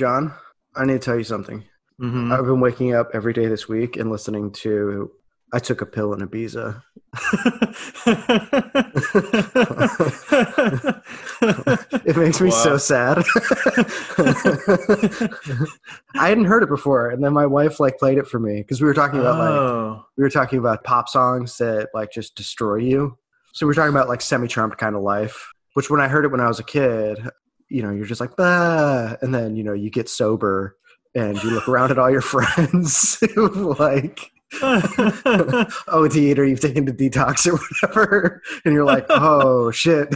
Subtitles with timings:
[0.00, 0.32] John,
[0.74, 1.62] I need to tell you something.
[2.00, 2.32] Mhm.
[2.32, 5.10] I've been waking up every day this week and listening to
[5.52, 6.80] I took a pill in Ibiza.
[12.06, 13.18] It makes me so sad.
[16.14, 18.80] I hadn't heard it before, and then my wife like played it for me because
[18.80, 22.36] we were talking about like oh, we were talking about pop songs that like just
[22.36, 23.18] destroy you.
[23.52, 25.52] So we are talking about like semi-charmed kind of life.
[25.74, 27.20] Which when I heard it when I was a kid,
[27.70, 30.76] you know, you're just like, bah, and then you know you get sober
[31.14, 34.30] and you look around at all your friends like
[34.62, 40.12] OD'd or you've taken the detox or whatever, and you're like, oh shit.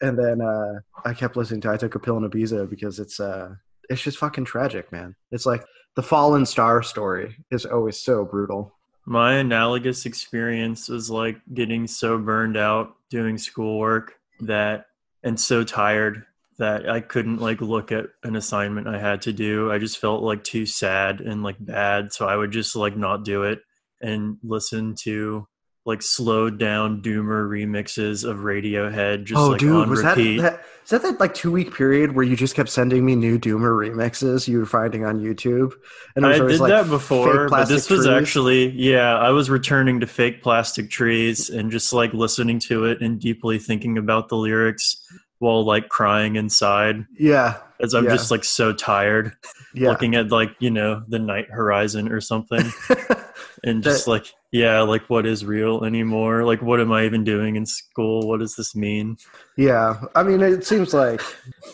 [0.00, 3.18] and then uh, I kept listening to I took a pill in Ibiza because it's
[3.18, 3.54] uh,
[3.90, 5.16] it's just fucking tragic, man.
[5.32, 5.64] It's like
[5.96, 8.72] the fallen star story is always so brutal.
[9.04, 14.86] My analogous experience was like getting so burned out doing schoolwork that
[15.24, 16.24] and so tired
[16.62, 19.72] that I couldn't like look at an assignment I had to do.
[19.72, 23.24] I just felt like too sad and like bad, so I would just like not
[23.24, 23.58] do it
[24.00, 25.48] and listen to
[25.84, 30.40] like slowed down doomer remixes of Radiohead just oh, like dude, on was that, repeat.
[30.40, 33.40] that is that that like two week period where you just kept sending me new
[33.40, 35.72] Doomer remixes you were finding on YouTube?
[36.14, 39.18] And I did like, that before, but this was actually yeah.
[39.18, 43.58] I was returning to fake plastic trees and just like listening to it and deeply
[43.58, 45.04] thinking about the lyrics
[45.42, 48.10] while like crying inside yeah, as I'm Yeah.
[48.12, 49.32] just like so tired
[49.74, 49.88] yeah.
[49.90, 52.70] looking at like you know the night horizon or something
[53.64, 57.24] and just That- like yeah like what is real anymore like what am I even
[57.24, 59.16] doing in school what does this mean
[59.56, 61.20] yeah, I mean, it seems like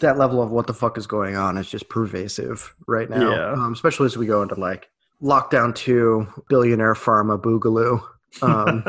[0.00, 3.52] that level of what the fuck is going on is just pervasive right now, Yeah.
[3.52, 4.88] um, especially as we go into like
[5.22, 8.02] lockdown two, billionaire pharma boogaloo.
[8.42, 8.84] Um,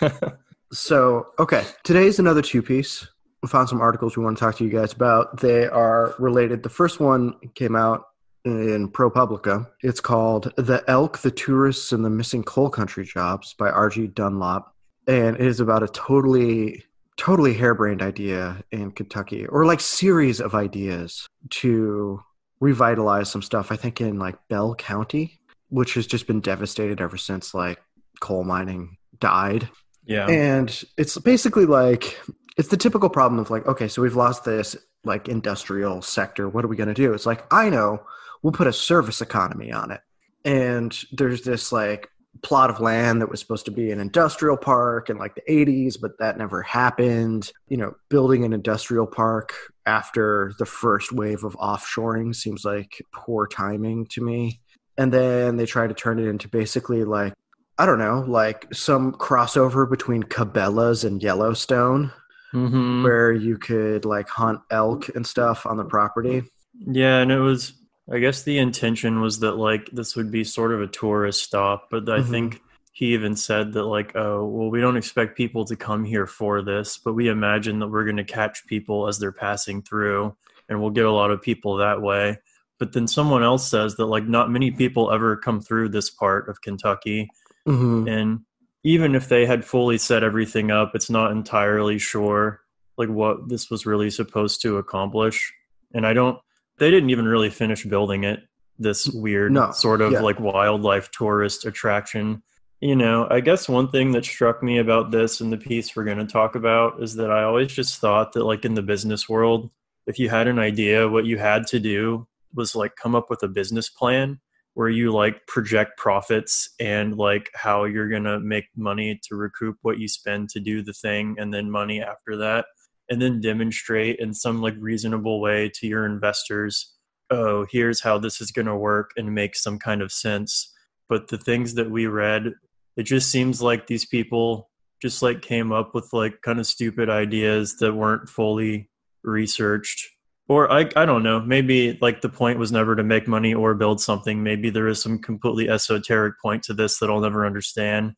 [0.70, 3.06] So, okay, today's another two piece.
[3.42, 5.40] We found some articles we want to talk to you guys about.
[5.40, 6.62] They are related.
[6.62, 8.06] The first one came out
[8.44, 9.68] in ProPublica.
[9.82, 14.08] It's called The Elk, the Tourists, and the Missing Coal Country Jobs by R.G.
[14.08, 14.74] Dunlop.
[15.06, 16.84] And it is about a totally,
[17.16, 22.22] totally harebrained idea in Kentucky, or like series of ideas to
[22.60, 27.16] revitalize some stuff, I think in like Bell County, which has just been devastated ever
[27.16, 27.80] since like
[28.20, 29.68] coal mining died.
[30.04, 32.18] yeah And it's basically like
[32.58, 36.48] it's the typical problem of like, okay, so we've lost this like industrial sector.
[36.48, 37.14] What are we going to do?
[37.14, 38.02] It's like, I know,
[38.42, 40.00] we'll put a service economy on it.
[40.44, 42.10] And there's this like
[42.42, 46.00] plot of land that was supposed to be an industrial park in like the 80s,
[46.00, 47.52] but that never happened.
[47.68, 49.54] You know, building an industrial park
[49.86, 54.60] after the first wave of offshoring seems like poor timing to me.
[54.96, 57.34] And then they try to turn it into basically like
[57.80, 62.12] I don't know, like some crossover between Cabela's and Yellowstone,
[62.54, 63.02] Mhm.
[63.02, 66.42] where you could like hunt elk and stuff on the property.
[66.78, 67.74] Yeah, and it was
[68.10, 71.88] I guess the intention was that like this would be sort of a tourist stop,
[71.90, 72.30] but I Mhm.
[72.30, 76.26] think he even said that like, oh, well, we don't expect people to come here
[76.26, 80.34] for this, but we imagine that we're going to catch people as they're passing through
[80.70, 82.38] and we'll get a lot of people that way.
[82.78, 86.48] But then someone else says that like not many people ever come through this part
[86.48, 87.28] of Kentucky
[87.68, 88.08] Mm-hmm.
[88.08, 88.40] and
[88.84, 92.60] even if they had fully set everything up it's not entirely sure
[92.96, 95.52] like what this was really supposed to accomplish.
[95.94, 96.38] And i don't
[96.78, 98.40] they didn't even really finish building it
[98.78, 100.20] this weird No, sort of yeah.
[100.20, 102.42] like wildlife tourist attraction.
[102.80, 106.04] You know i guess one thing that struck me about this and the piece we're
[106.04, 109.28] going to talk about is that i always just thought that like in the business
[109.28, 109.70] world
[110.06, 113.42] if you had an idea what you had to do was like come up with
[113.42, 114.38] a business plan
[114.78, 119.98] where you like project profits and like how you're to make money to recoup what
[119.98, 122.64] you spend to do the thing and then money after that
[123.10, 126.94] and then demonstrate in some like reasonable way to your investors
[127.30, 130.72] oh here's how this is to work and make some kind of sense.
[131.08, 132.52] But the things that we read
[132.96, 134.70] it just seems like these people
[135.02, 138.90] just like came up with like kind of stupid ideas that weren't fully
[139.24, 140.08] researched
[140.48, 141.40] or I, I don't know.
[141.40, 144.42] Maybe like the point was never to make money or build something.
[144.42, 148.14] Maybe there is some completely esoteric point to this that i'll never understand.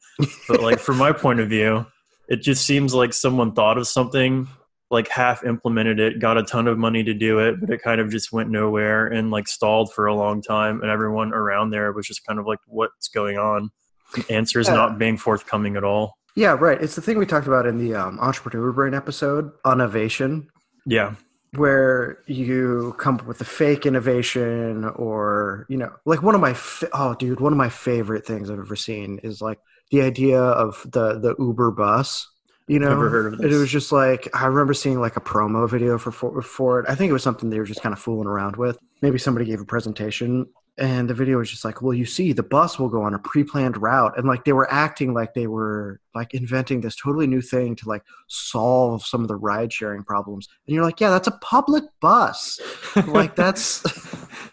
[0.48, 1.86] But like from my point of view
[2.28, 4.46] it just seems like someone thought of something
[4.92, 8.00] like half implemented it got a ton of money to do it but it kind
[8.00, 11.92] of just went nowhere and like stalled for a long time and everyone around there
[11.92, 13.70] was just kind of like what's going on?
[14.14, 14.74] The answer is Yeah.
[14.74, 16.16] not being forthcoming at all.
[16.36, 16.80] Yeah, right.
[16.80, 20.48] It's the thing we talked about in the um, Entrepreneur Brain episode, Innovation,
[20.86, 21.14] yeah
[21.56, 26.54] where you come up with a fake innovation or, you know, like one of my,
[26.54, 29.58] fa- oh, dude, one of my favorite things I've ever seen is like
[29.90, 32.28] the idea of the, the Uber bus
[32.68, 35.20] You know, Never heard of And it was just like I remember seeing like a
[35.20, 36.86] promo video for for, for it.
[36.88, 38.78] I think it was something they were just kind of fooling around with.
[39.02, 40.46] Maybe somebody gave a presentation,
[40.78, 43.18] and the video was just like, "Well, you see, the bus will go on a
[43.18, 47.40] pre-planned route," and like they were acting like they were like inventing this totally new
[47.40, 50.48] thing to like solve some of the ride-sharing problems.
[50.66, 52.60] And you're like, "Yeah, that's a public bus.
[53.06, 53.82] like that's,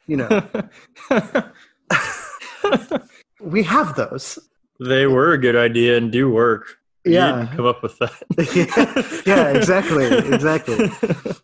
[0.08, 0.48] you know,
[3.42, 4.40] we have those."
[4.80, 6.78] they were a good idea and do work.
[7.06, 7.38] Yeah.
[7.38, 9.24] didn't come up with that.
[9.26, 10.90] yeah, exactly, exactly.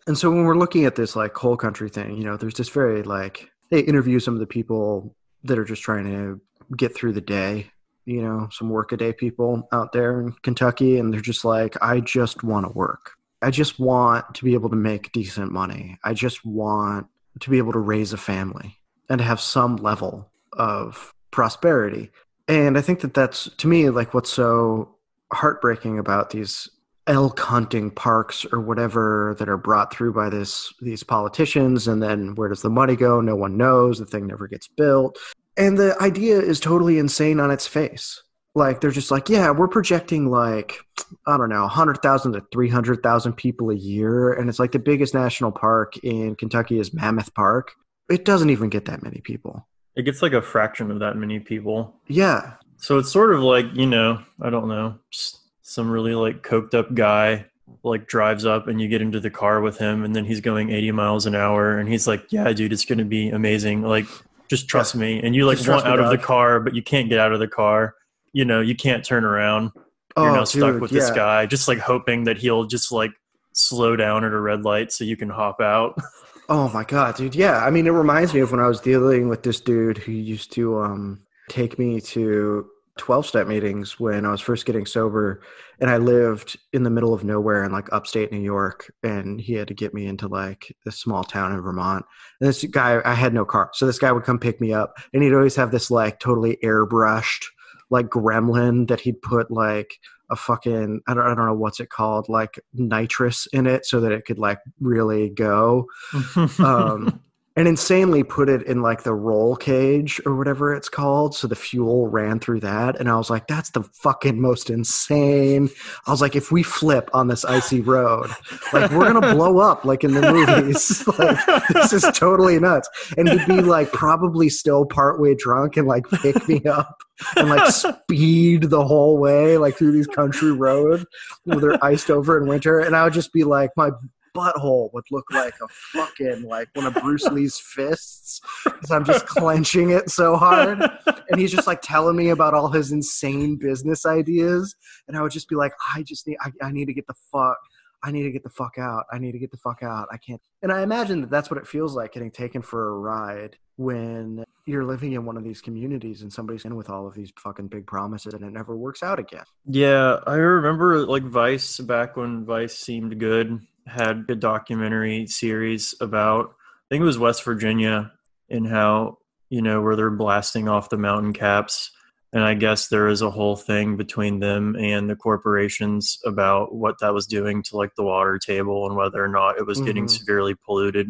[0.06, 2.68] And so when we're looking at this like whole country thing, you know, there's this
[2.68, 5.14] very like they interview some of the people
[5.44, 6.40] that are just trying to
[6.76, 7.70] get through the day,
[8.04, 12.42] you know, some workaday people out there in Kentucky, and they're just like, I just
[12.42, 13.12] want to work.
[13.42, 15.98] I just want to be able to make decent money.
[16.02, 17.06] I just want
[17.40, 18.78] to be able to raise a family
[19.08, 22.10] and to have some level of prosperity.
[22.48, 24.96] And I think that that's to me like what's so
[25.32, 26.68] heartbreaking about these
[27.06, 32.34] elk hunting parks or whatever that are brought through by this these politicians and then
[32.34, 33.20] where does the money go?
[33.20, 33.98] No one knows.
[33.98, 35.18] The thing never gets built.
[35.56, 38.22] And the idea is totally insane on its face.
[38.54, 40.78] Like they're just like yeah we're projecting like
[41.26, 44.32] i don't know 100000 to 300000 people a year.
[44.32, 47.72] And it's like the biggest national park in kentucky is mammoth park.
[48.08, 49.66] It doesn't even get that many people.
[49.96, 51.94] It gets like a fraction of that many people.
[52.08, 52.54] yeah.
[52.76, 56.74] So it's sort of like, you know, I don't know, just some really like coked
[56.74, 57.46] up guy
[57.82, 60.70] like drives up and you get into the car with him and then he's going
[60.70, 63.82] 80 miles an hour and he's like, "Yeah, dude, it's going to be amazing.
[63.82, 64.04] Like
[64.48, 66.82] just trust me." And you like Just want me, out of the car, but you
[66.82, 67.94] can't get out of the car.
[68.34, 69.72] You know, you can't turn around.
[70.16, 73.12] You're now stuck Oh, dude, with this guy just like hoping that he'll just like
[73.52, 75.98] slow down at a red light so you can hop out.
[76.46, 77.34] Oh my god, dude.
[77.34, 80.12] Yeah, I mean, it reminds me of when I was dealing with this dude who
[80.12, 82.66] used to um, take me to
[82.98, 85.40] 12 step meetings when I was first getting sober.
[85.80, 88.92] And I lived in the middle of nowhere in like upstate New York.
[89.02, 92.04] And he had to get me into like this small town in Vermont.
[92.40, 93.70] And this guy, I had no car.
[93.72, 94.96] So this guy would come pick me up.
[95.12, 97.46] And he'd always have this like totally airbrushed
[97.90, 99.98] like gremlin that he'd put like
[100.30, 104.00] a fucking I don't, I don't know what's it called like nitrous in it so
[104.00, 105.86] that it could like really go
[106.58, 107.20] um,
[107.56, 111.54] and insanely put it in like the roll cage or whatever it's called so the
[111.54, 115.70] fuel ran through that and i was like that's the fucking most insane.
[116.06, 118.30] I was like if we flip on this icy road
[118.72, 121.02] like we're gonna blow up like in the movies.
[121.14, 122.88] Like this is totally nuts.
[123.16, 127.02] And he'd be like probably still partway drunk and like pick me up
[127.36, 131.06] and like speed the whole way like through these country roads
[131.44, 133.90] where they're iced over in winter and i would just be like my
[134.34, 139.26] butthole would look like a fucking like one of Bruce Lee's fists because I'm just
[139.26, 140.82] clenching it so hard.
[141.30, 144.74] And he's just like telling me about all his insane business ideas,
[145.08, 147.14] and I would just be like, I just need, I, I need to get the
[147.32, 147.58] fuck.
[148.02, 149.04] I need to get the fuck out.
[149.10, 150.08] I need to get the fuck out.
[150.12, 150.40] I can't.
[150.62, 154.44] And I imagine that that's what it feels like getting taken for a ride when
[154.66, 157.68] you're living in one of these communities and somebody's in with all of these fucking
[157.68, 159.44] big promises and it never works out again.
[159.66, 166.50] Yeah, I remember like Vice back when Vice seemed good had a documentary series about
[166.50, 168.12] I think it was West Virginia
[168.50, 169.18] and how
[169.50, 171.90] you know where they're blasting off the mountain caps.
[172.32, 176.98] And I guess there is a whole thing between them and the corporations about what
[177.00, 180.06] that was doing to like the water table and whether or not it was getting
[180.06, 180.10] Mhm.
[180.10, 181.08] severely polluted.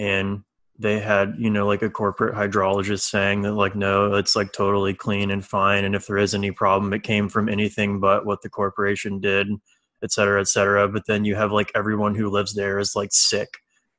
[0.00, 0.42] And
[0.76, 4.92] they had you know like a corporate hydrologist saying that like no it's like totally
[4.94, 5.84] clean and fine.
[5.84, 9.48] And if there is any problem it came from anything but what the corporation did
[10.04, 10.86] et cetera et cetera.
[10.88, 13.48] But then you have like everyone who lives there is like sick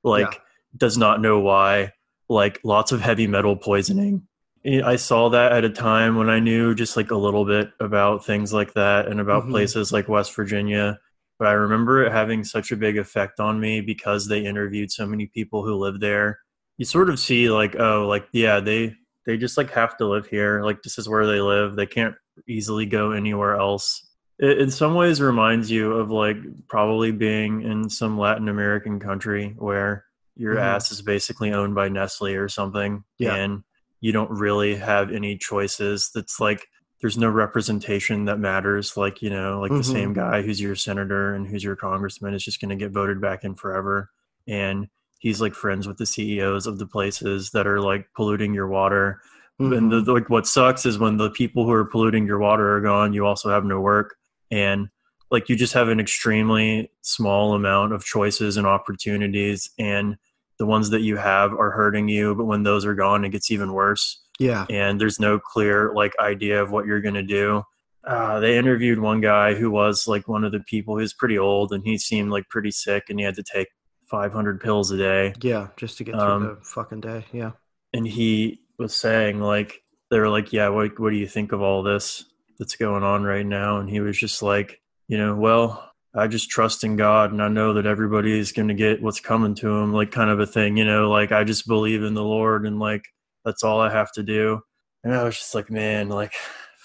[0.04, 0.40] like Yeah.
[0.78, 1.92] does not know why
[2.30, 4.28] like lots of heavy metal poisoning.
[4.66, 8.26] I saw that at a time when i knew just like a little bit about
[8.26, 9.52] things like that and about Mhm.
[9.52, 11.00] places like west virginia.
[11.38, 15.06] But i remember it having such a big effect on me because they interviewed so
[15.06, 16.40] many people who live there.
[16.78, 18.96] You sort of see like oh like yeah they
[19.26, 20.64] they just like have to live here.
[20.64, 21.76] Like this is where they live.
[21.76, 22.16] They can't
[22.48, 24.08] easily go anywhere else
[24.40, 26.38] it in some ways reminds you of like
[26.68, 30.62] probably being in some latin american country where your Mhm.
[30.62, 33.36] ass is basically owned by nestle or something Yeah.
[33.36, 33.64] and
[34.02, 36.68] you don't really have any choices that's like
[37.02, 39.92] there's no representation that matters like you know like the Mhm.
[39.92, 43.22] same guy who's your senator and who's your congressman is just going to get voted
[43.22, 44.10] back in forever
[44.48, 44.88] and
[45.20, 49.22] he's like friends with the CEOs of the places that are like polluting your water.
[49.58, 50.08] And the, Mhm.
[50.14, 53.26] like what sucks is when the people who are polluting your water are gone, you
[53.26, 54.16] also have no work
[54.52, 54.88] and
[55.32, 60.16] like you just have an extremely small amount of choices and opportunities and
[60.60, 63.52] the ones that you have are hurting you, but when those are gone it gets
[63.52, 64.66] even worse yeah.
[64.70, 67.64] and there's no clear like idea of what you're going to do.
[68.06, 71.74] uh, they interviewed one guy who was like one of the people who's pretty old
[71.74, 73.68] and he seemed like pretty sick and he had to take
[74.10, 75.34] 500 pills a day.
[75.42, 77.26] Yeah, just to get through Um, the fucking day.
[77.34, 77.54] Yeah.
[77.94, 81.62] And he was saying like they were like, "Yeah, what what do you think of
[81.62, 82.24] all this
[82.60, 86.50] that's going on right now?" And he was just like, "You know, well, I just
[86.50, 89.68] trust in God and I know that everybody is going to get what's coming to
[89.68, 92.66] them, like kind of a thing, you know, like I just believe in the Lord
[92.66, 93.04] and like
[93.44, 94.62] that's all I have to do."
[95.04, 96.34] And I was just like, "Man, like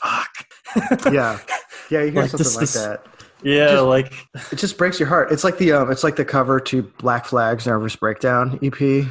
[0.03, 0.31] fuck."
[1.13, 1.39] Yeah.
[1.91, 3.07] Yeah, you hear Like, something this- like this- that.
[3.43, 4.13] yeah, Just- like
[4.53, 5.33] It just breaks your heart.
[5.33, 9.07] It's like the um, it's like the cover to Black Flag's Nervous Breakdown EP,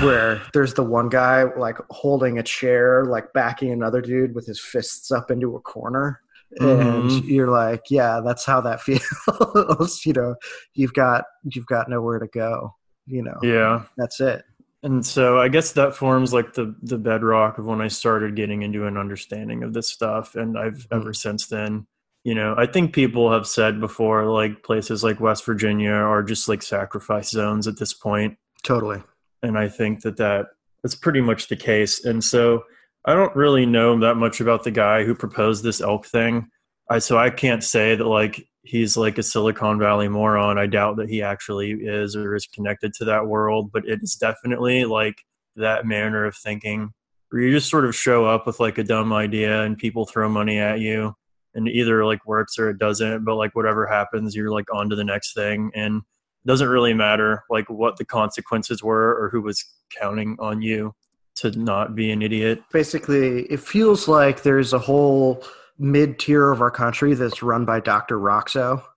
[0.00, 4.60] where there's the one guy like holding a chair, like backing another dude with his
[4.60, 6.20] fists up into a corner,
[6.58, 7.26] and Mhm.
[7.28, 10.04] you're like, yeah, that's how that feels.
[10.06, 10.34] you know,
[10.74, 12.74] you've got you've got nowhere to go.
[13.06, 13.82] You know, yeah.
[13.96, 14.44] that's it.
[14.82, 18.62] And so I guess that forms like the the bedrock of when I started getting
[18.62, 20.96] into an understanding of this stuff and I've Mhm.
[21.00, 21.86] ever since then,
[22.24, 26.48] you know, I think people have said before like places like West Virginia are just
[26.48, 29.02] like sacrifice zones at this point Totally.
[29.44, 30.46] And I think that that
[30.82, 32.04] that's pretty much the case.
[32.04, 32.64] And so
[33.04, 36.48] I don't really know that much about the guy who proposed this elk thing.
[36.90, 40.58] I so I can't say that like he's like a Silicon Valley moron.
[40.58, 44.14] I doubt that he actually is or is connected to that world, but it is
[44.16, 45.16] definitely like
[45.56, 46.90] that manner of thinking
[47.30, 50.28] where you just sort of show up with like a dumb idea and people throw
[50.28, 51.14] money at you
[51.54, 54.96] and either like works or it doesn't, but like whatever happens, you're like on to
[54.96, 56.02] the next thing and
[56.46, 60.94] doesn't really matter like what the consequences were or who was counting on you
[61.36, 62.62] to not be an idiot.
[62.72, 65.42] Basically, it feels like there's a whole
[65.78, 68.18] mid tier of our country that's run by Dr.
[68.18, 68.82] Roxo.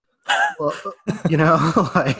[0.60, 0.74] Well,
[1.30, 1.56] you know,
[1.96, 2.20] like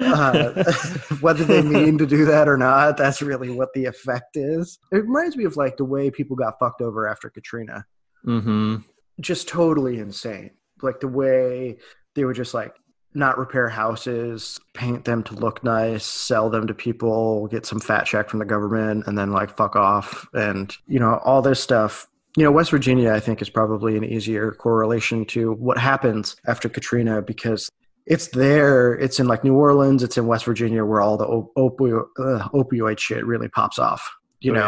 [0.00, 0.64] uh,
[1.20, 4.78] whether they mean to do that or not, that's really what the effect is.
[4.92, 7.84] It reminds me of like the way people got fucked over after Katrina.
[8.26, 8.76] mm-hmm.
[9.20, 10.50] Just totally insane.
[10.82, 11.78] Like the way
[12.14, 12.74] they were just like
[13.14, 18.04] not repair houses, paint them to look nice, sell them to people, get some fat
[18.04, 20.28] check from the government, and then like fuck off.
[20.32, 22.06] And, you know, all this stuff.
[22.36, 26.68] You know, West Virginia, I think, is probably an easier correlation to what happens after
[26.68, 27.68] Katrina because
[28.06, 28.94] it's there.
[28.94, 32.48] It's in like New Orleans, it's in West Virginia where all the op- opio- uh,
[32.50, 34.60] opioid shit really pops off, you Oh, know,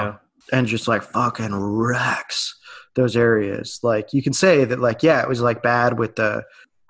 [0.52, 0.58] yeah.
[0.58, 2.58] and just like fucking wrecks
[2.96, 3.78] those areas.
[3.84, 6.42] Like you can say that, like, yeah, it was like bad with the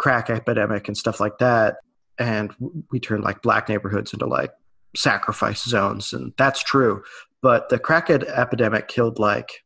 [0.02, 1.76] crack epidemic and stuff like that.
[2.18, 2.52] And
[2.90, 4.50] we turned like black neighborhoods into like
[4.96, 6.12] sacrifice zones.
[6.12, 7.04] And that's true.
[7.40, 9.62] But the crack epidemic killed like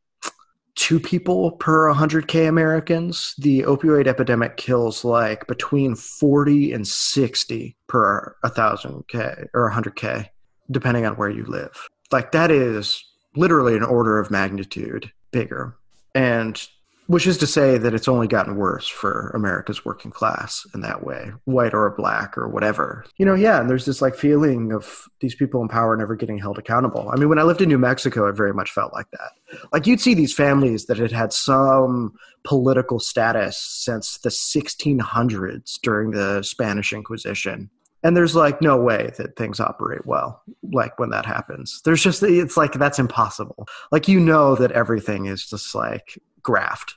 [0.75, 3.35] two people per 100K Americans.
[3.39, 10.29] The opioid epidemic kills like between 40 and 60 per 1,000K or 100K,
[10.71, 11.89] depending on where you live.
[12.13, 13.03] Like that is
[13.35, 15.77] literally an order of magnitude bigger.
[16.15, 16.63] And
[17.07, 21.05] which is to say that it's only gotten worse for America's working class in that
[21.05, 23.05] way, white or black or whatever.
[23.17, 26.39] You know, yeah, and there's this like feeling of these people in power never getting
[26.39, 27.11] held accountable.
[27.13, 29.59] I mean, when I lived in New Mexico, it very much felt like that.
[29.73, 36.11] Like you'd see these families that had had some political status since the 1600s during
[36.11, 37.71] the Spanish Inquisition.
[38.03, 41.81] And there's like no way that things operate well, like when that happens.
[41.85, 43.67] There's just, it's like that's impossible.
[43.91, 46.95] Like you know that everything is just like graft,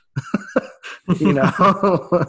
[1.18, 2.24] you know?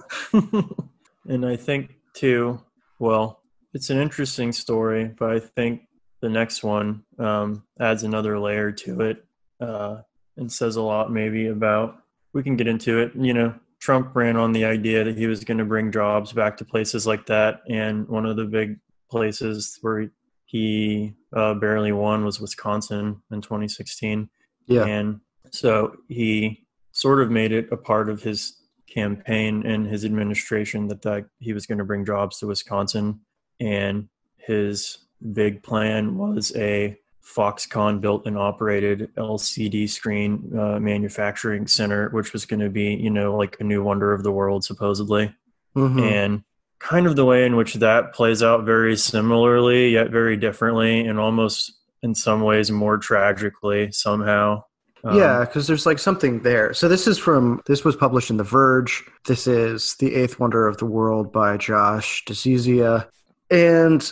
[1.30, 2.60] and I think too,
[2.98, 3.44] well,
[3.76, 5.84] it's an interesting story, but I think
[6.20, 9.24] the next one um, adds another layer to it
[9.62, 9.98] uh,
[10.36, 11.98] and says a lot maybe about.
[12.34, 13.12] We can get into it.
[13.16, 16.58] You know, Trump ran on the idea that he was going to bring jobs back
[16.58, 18.80] to places like that, and one of the big
[19.12, 20.10] places where
[20.46, 24.28] he uh, barely won was Wisconsin in 2016.
[24.66, 24.86] yeah.
[24.86, 26.61] And so he
[26.92, 28.58] sort of made it a part of his
[28.88, 33.22] campaign and his administration that, that he was going to bring jobs to Wisconsin.
[33.60, 34.98] And his
[35.34, 42.46] big plan was a Foxconn built and operated LCD screen uh, manufacturing center, which was
[42.46, 45.34] going to be, you know, like a new wonder of the world, supposedly
[45.76, 46.02] Mhm.
[46.02, 46.44] and
[46.80, 51.18] kind of the way in which that plays out very similarly yet very differently and
[51.20, 51.72] almost
[52.02, 54.62] in some ways more tragically somehow
[55.04, 56.74] Um, yeah, because there's like something there.
[56.74, 59.04] So this is from this was published in The Verge.
[59.26, 63.08] This is The Eighth Wonder of the World by Josh Dzieza.
[63.50, 64.12] And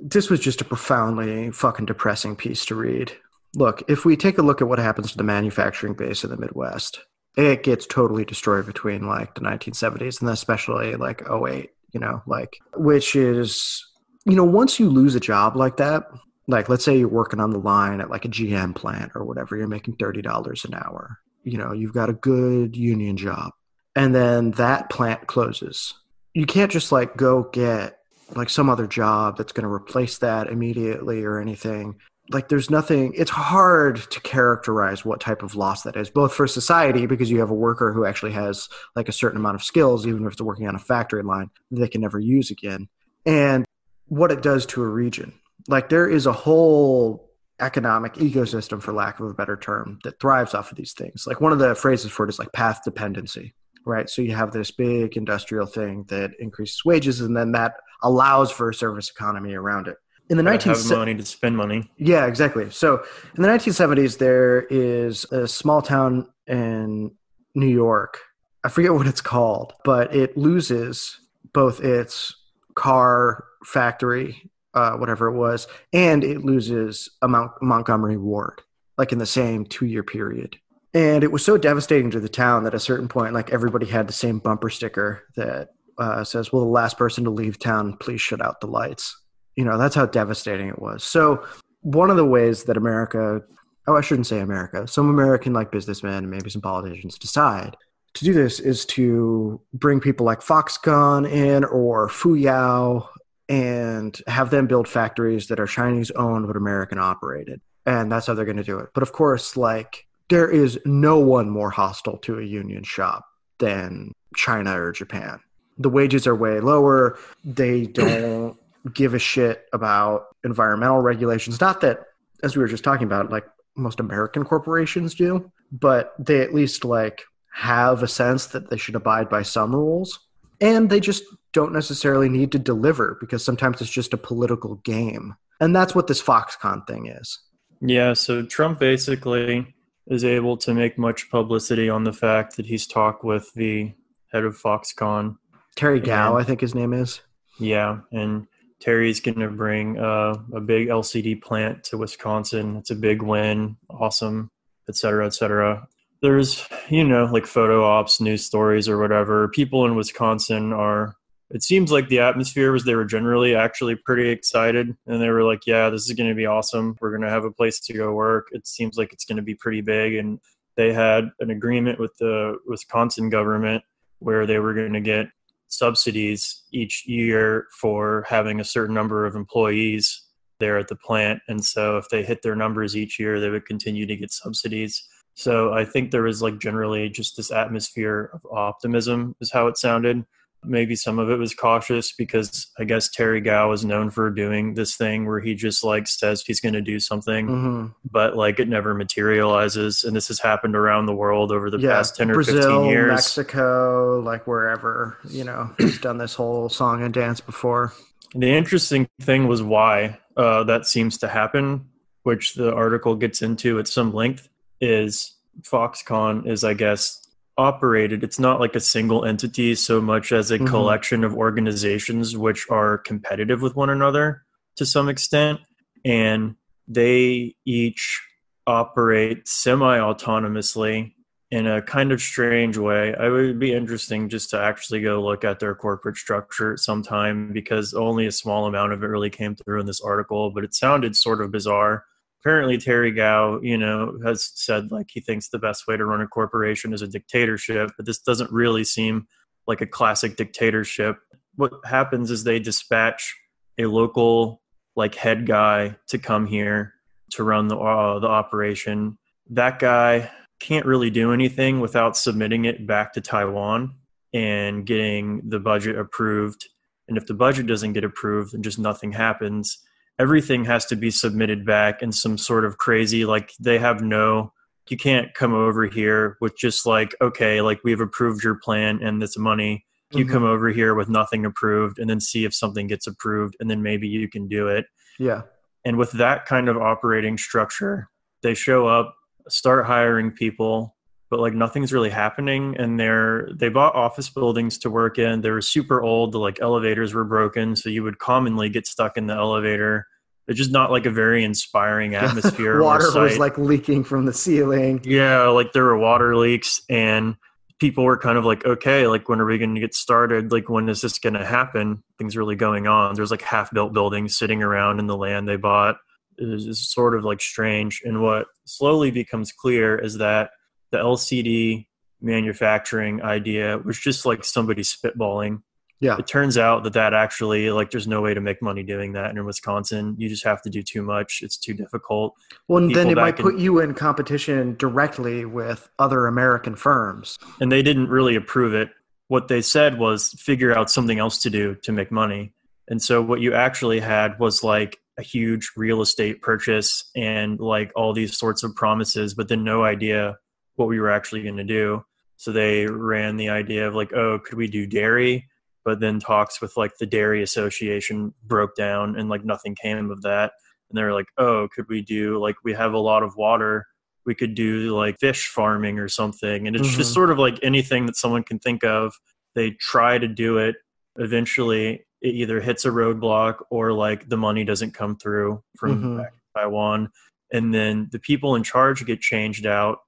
[0.00, 3.12] this was just a profoundly fucking depressing piece to read.
[3.56, 6.36] Look, if we take a look at what happens to the manufacturing base in the
[6.36, 7.00] Midwest,
[7.36, 12.58] it gets totally destroyed between like the 1970s and especially like 08, you know, like
[12.76, 13.84] which is
[14.26, 16.04] you know, once you lose a job like that,
[16.50, 19.56] like let's say you're working on the line at like a GM plant or whatever,
[19.56, 21.18] you're making thirty dollars an hour.
[21.42, 23.52] you know, you've got a good union job.
[23.96, 25.94] And then that plant closes.
[26.34, 27.98] You can't just like go get
[28.36, 31.96] like some other job that's going to replace that immediately or anything.
[32.30, 36.46] Like there's nothing it's hard to characterize what type of loss that is both for
[36.46, 40.06] society because you have a worker who actually has like a certain amount of skills
[40.06, 42.88] even if they're working on a factory line they can never use again
[43.26, 43.66] and
[44.06, 45.32] what it does to a region.
[45.68, 50.54] Like there is a whole economic ecosystem for lack of a better term that thrives
[50.54, 51.26] off of these things.
[51.26, 54.08] Like one of the phrases for it is like path dependency right?
[54.08, 58.70] So you have this big industrial thing that increases wages and then that allows for
[58.70, 59.96] a service economy around it.
[60.28, 61.90] In the 19 have money to spend money.
[61.96, 62.70] Yeah exactly.
[62.70, 63.02] So
[63.36, 67.12] in the 1970s there is a small town in
[67.54, 68.18] new york.
[68.62, 71.18] I forget what it's called but it loses
[71.52, 72.34] both its
[72.74, 78.62] car factory uh, whatever it was, and it loses a Mount- Montgomery Ward,
[78.98, 80.56] like in the same two year period.
[80.92, 83.86] And it was so devastating to the town that at a certain point, like everybody
[83.86, 87.96] had the same bumper sticker that uh, says, "Well, the last person to leave town,
[87.98, 89.16] please shut out the lights."
[89.56, 91.04] You know, that's how devastating it was.
[91.04, 91.44] So,
[91.82, 93.42] one of the ways that America,
[93.86, 97.76] oh, I shouldn't say America, some American like businessmen and maybe some politicians decide
[98.14, 103.06] to do this is to bring people like Foxconn in or Fuyao
[103.50, 107.60] and have them build factories that are Chinese owned but American operated.
[107.84, 108.90] And that's how they're going to do it.
[108.94, 113.24] But of course, like, there is no one more hostile to a union shop
[113.58, 115.40] than China or Japan.
[115.78, 117.18] The wages are way lower.
[117.44, 118.56] They don't
[118.94, 121.60] give a shit about environmental regulations.
[121.60, 122.04] Not that,
[122.44, 126.84] as we were just talking about, like most American corporations do, but they at least
[126.84, 130.20] like have a sense that they should abide by some rules.
[130.60, 135.34] And they just don't necessarily need to deliver because sometimes it's just a political game.
[135.60, 137.38] And that's what this Foxconn thing is.
[137.80, 139.74] Yeah, so Trump basically
[140.06, 143.92] is able to make much publicity on the fact that he's talked with the
[144.32, 145.36] head of Foxconn.
[145.76, 147.20] Terry Gou, I think his name is.
[147.58, 148.46] Yeah, and
[148.80, 152.76] Terry's going to bring uh, a big LCD plant to Wisconsin.
[152.76, 154.50] It's a big win, awesome,
[154.88, 155.86] et cetera, et cetera.
[156.22, 159.48] There's, you know, like photo ops, news stories, or whatever.
[159.48, 161.14] People in Wisconsin are
[161.50, 165.42] it seems like the atmosphere was they were generally actually pretty excited and they were
[165.42, 166.96] like yeah this is going to be awesome.
[167.00, 168.48] We're going to have a place to go work.
[168.52, 170.38] It seems like it's going to be pretty big and
[170.76, 173.82] they had an agreement with the wisconsin government
[174.20, 175.26] where they were going to get
[175.68, 180.26] subsidies each year for having a certain number of employees
[180.58, 183.66] there at the plant and so if they hit their numbers each year they would
[183.66, 185.06] continue to get subsidies.
[185.34, 189.78] So i think there was like generally just this atmosphere of optimism is how it
[189.78, 190.24] sounded
[190.62, 194.74] Maybe some of it was cautious because I guess Terry Gou is known for doing
[194.74, 197.86] this thing where he just like says he's going to do something, mm-hmm.
[198.10, 200.04] but like it never materializes.
[200.04, 202.84] And this has happened around the world over the yeah, past 10 or Brazil, 15
[202.84, 203.10] years.
[203.10, 207.94] Mexico, like wherever, you know, he's done this whole song and dance before.
[208.34, 211.86] The interesting thing was why uh, that seems to happen,
[212.22, 214.48] which the article gets into at some length,
[214.80, 217.26] is Foxconn is, I guess,
[217.58, 220.66] operated it's not like a single entity so much as a mm-hmm.
[220.66, 224.42] collection of organizations which are competitive with one another
[224.76, 225.60] to some extent
[226.04, 226.54] and
[226.88, 228.20] they each
[228.66, 231.12] operate semi autonomously
[231.50, 233.14] in a kind of strange way.
[233.14, 237.92] I would be interesting just to actually go look at their corporate structure sometime because
[237.92, 241.16] only a small amount of it really came through in this article, but it sounded
[241.16, 242.04] sort of bizarre
[242.40, 246.20] apparently Terry Gou, you know, has said like he thinks the best way to run
[246.20, 249.26] a corporation is a dictatorship, but this doesn't really seem
[249.66, 251.16] like a classic dictatorship.
[251.56, 253.34] What happens is they dispatch
[253.78, 254.62] a local
[254.96, 256.94] like head guy to come here
[257.32, 259.18] to run the uh, the operation.
[259.50, 263.94] That guy can't really do anything without submitting it back to Taiwan
[264.32, 266.68] and getting the budget approved.
[267.08, 269.78] And if the budget doesn't get approved, then just nothing happens
[270.20, 274.52] everything has to be submitted back in some sort of crazy like they have no
[274.90, 279.22] you can't come over here with just like okay like we've approved your plan and
[279.22, 279.86] this money.
[280.12, 280.32] You mm-hmm.
[280.32, 283.82] come over here with nothing approved and then see if something gets approved and then
[283.82, 284.86] maybe you can do it.
[285.20, 285.42] Yeah.
[285.84, 288.08] And with that kind of operating structure
[288.42, 289.14] they show up
[289.48, 290.96] start hiring people
[291.30, 295.40] but like nothing's really happening and they're they bought office buildings to work in.
[295.42, 296.32] They were super old.
[296.32, 300.06] The like elevators were broken so you would commonly get stuck in the elevator
[300.50, 305.00] it's just not like a very inspiring atmosphere water was like leaking from the ceiling.
[305.04, 307.36] Yeah like there were water leaks and
[307.78, 310.50] people were kind of like okay like when are we going to get started?
[310.50, 312.02] Like when is this going to happen?
[312.18, 313.14] Things really going on.
[313.14, 315.98] There's like half built buildings sitting around in the land they bought.
[316.36, 318.02] It is sort of like strange.
[318.04, 320.50] And what slowly becomes clear is that
[320.90, 321.86] the LCD
[322.20, 325.62] manufacturing idea was just like somebody spitballing.
[326.00, 326.16] Yeah.
[326.18, 329.36] It turns out that that actually like there's no way to make money doing that
[329.36, 330.14] in Wisconsin.
[330.18, 331.40] You just have to do too much.
[331.42, 332.36] It's too difficult.
[332.68, 337.38] Well, and then it might back put you in competition directly with other American firms.
[337.60, 338.90] and they didn't really approve it.
[339.28, 342.54] What they said was figure out something else to do to make money.
[342.88, 347.92] And so what you actually had was like a huge real estate purchase and like
[347.94, 350.38] all these sorts of promises, but then no idea
[350.76, 352.04] what we were actually going to do.
[352.36, 355.49] So they ran the idea of like, oh, could we do dairy?
[355.84, 360.22] But then talks with like the dairy association broke down and like nothing came of
[360.22, 360.52] that.
[360.90, 363.86] And they were like, oh, could we do like we have a lot of water.
[364.26, 366.66] We could do like fish farming or something.
[366.66, 367.14] And it's just Mhm.
[367.14, 369.14] sort of like anything that someone can think of.
[369.54, 370.76] They try to do it.
[371.16, 376.28] Eventually it either hits a roadblock or like the money doesn't come through from Mhm.
[376.54, 377.08] taiwan.
[377.52, 379.98] And then the people in charge get changed out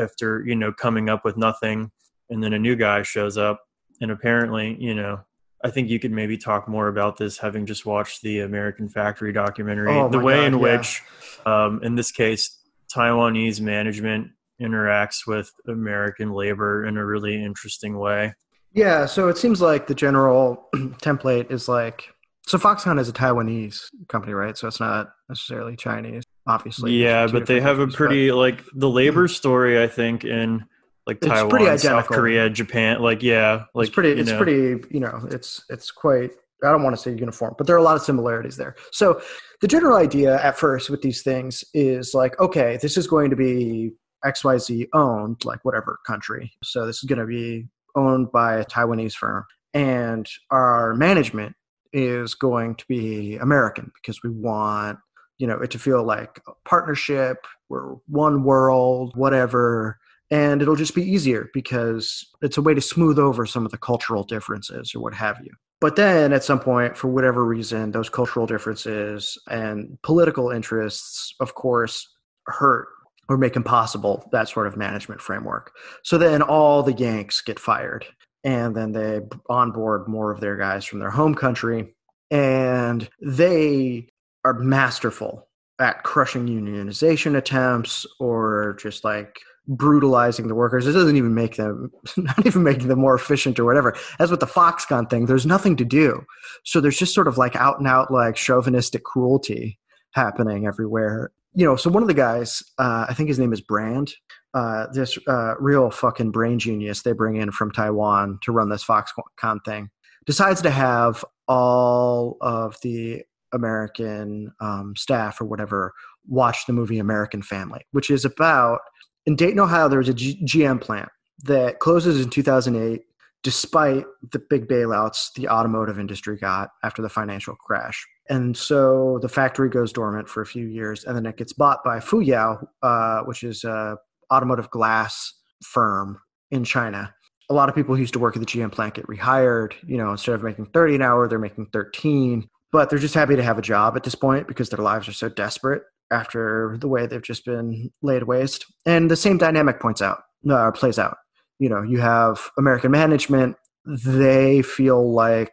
[0.00, 1.90] after you know coming up with nothing.
[2.30, 3.60] And then a new guy shows up
[4.00, 5.20] and apparently you know
[5.64, 9.32] i think you could maybe talk more about this having just watched the american factory
[9.32, 10.58] documentary Oh the way God, in yeah.
[10.76, 11.02] which
[11.46, 12.58] um, in this case
[12.94, 14.30] Taiwanese management
[14.60, 18.34] interacts with American labor in a really interesting way.
[18.72, 22.08] Yeah, so it seems like the general template is like
[22.46, 24.56] so Foxconn is a Taiwanese company, right?
[24.56, 26.92] So it's not necessarily Chinese, obviously.
[26.92, 29.82] yeah, Those are two but they have a countries, but- pretty like the labor story.
[29.82, 30.64] I think in
[31.08, 32.16] like It's Taiwan, pretty South identical.
[32.16, 33.00] Korea, Japan.
[33.00, 34.36] Like yeah, like it's pretty you it's know.
[34.36, 36.30] pretty you know it's it's quite
[36.64, 39.20] i don't want to say uniform but there are a lot of similarities there so
[39.60, 43.36] the general idea at first with these things is like okay this is going to
[43.36, 43.92] be
[44.24, 49.14] xyz owned like whatever country so this is going to be owned by a taiwanese
[49.14, 49.44] firm
[49.74, 51.54] and our management
[51.92, 54.98] is going to be american because we want
[55.38, 59.96] you know it to feel like a partnership we're one world whatever
[60.30, 63.78] and it'll just be easier because it's a way to smooth over some of the
[63.78, 65.50] cultural differences or what have you.
[65.80, 71.54] But then at some point, for whatever reason, those cultural differences and political interests, of
[71.54, 72.08] course,
[72.46, 72.88] hurt
[73.28, 75.72] or make impossible that sort of management framework.
[76.02, 78.06] So then all the Yanks get fired
[78.42, 81.94] and then they onboard more of their guys from their home country
[82.30, 84.08] and they
[84.44, 89.38] are masterful at crushing unionization attempts or just like
[89.68, 90.86] brutalizing the workers.
[90.86, 93.94] It doesn't even make them not even making them more efficient or whatever.
[94.18, 96.24] As with the Foxconn thing, there's nothing to do.
[96.64, 99.78] So there's just sort of like out and out like chauvinistic cruelty
[100.12, 101.30] happening everywhere.
[101.54, 104.14] You know, so one of the guys, uh, I think his name is Brand,
[104.54, 108.84] uh, this uh, real fucking brain genius they bring in from Taiwan to run this
[108.84, 109.90] Foxconn thing,
[110.24, 115.94] decides to have all of the American um, staff or whatever
[116.26, 118.80] watch the movie American Family, which is about
[119.28, 121.10] in Dayton, Ohio, there was a G- GM plant
[121.44, 123.02] that closes in 2008,
[123.42, 128.06] despite the big bailouts the automotive industry got after the financial crash.
[128.30, 131.84] And so the factory goes dormant for a few years, and then it gets bought
[131.84, 133.98] by Fuyao, uh, which is a
[134.32, 136.18] automotive glass firm
[136.50, 137.14] in China.
[137.50, 139.74] A lot of people who used to work at the GM plant get rehired.
[139.86, 142.48] You know, instead of making 30 an hour, they're making 13.
[142.72, 145.12] But they're just happy to have a job at this point because their lives are
[145.12, 148.64] so desperate after the way they've just been laid waste.
[148.86, 151.18] And the same dynamic points out, uh, plays out.
[151.58, 153.56] You know, you have American management.
[153.84, 155.52] They feel like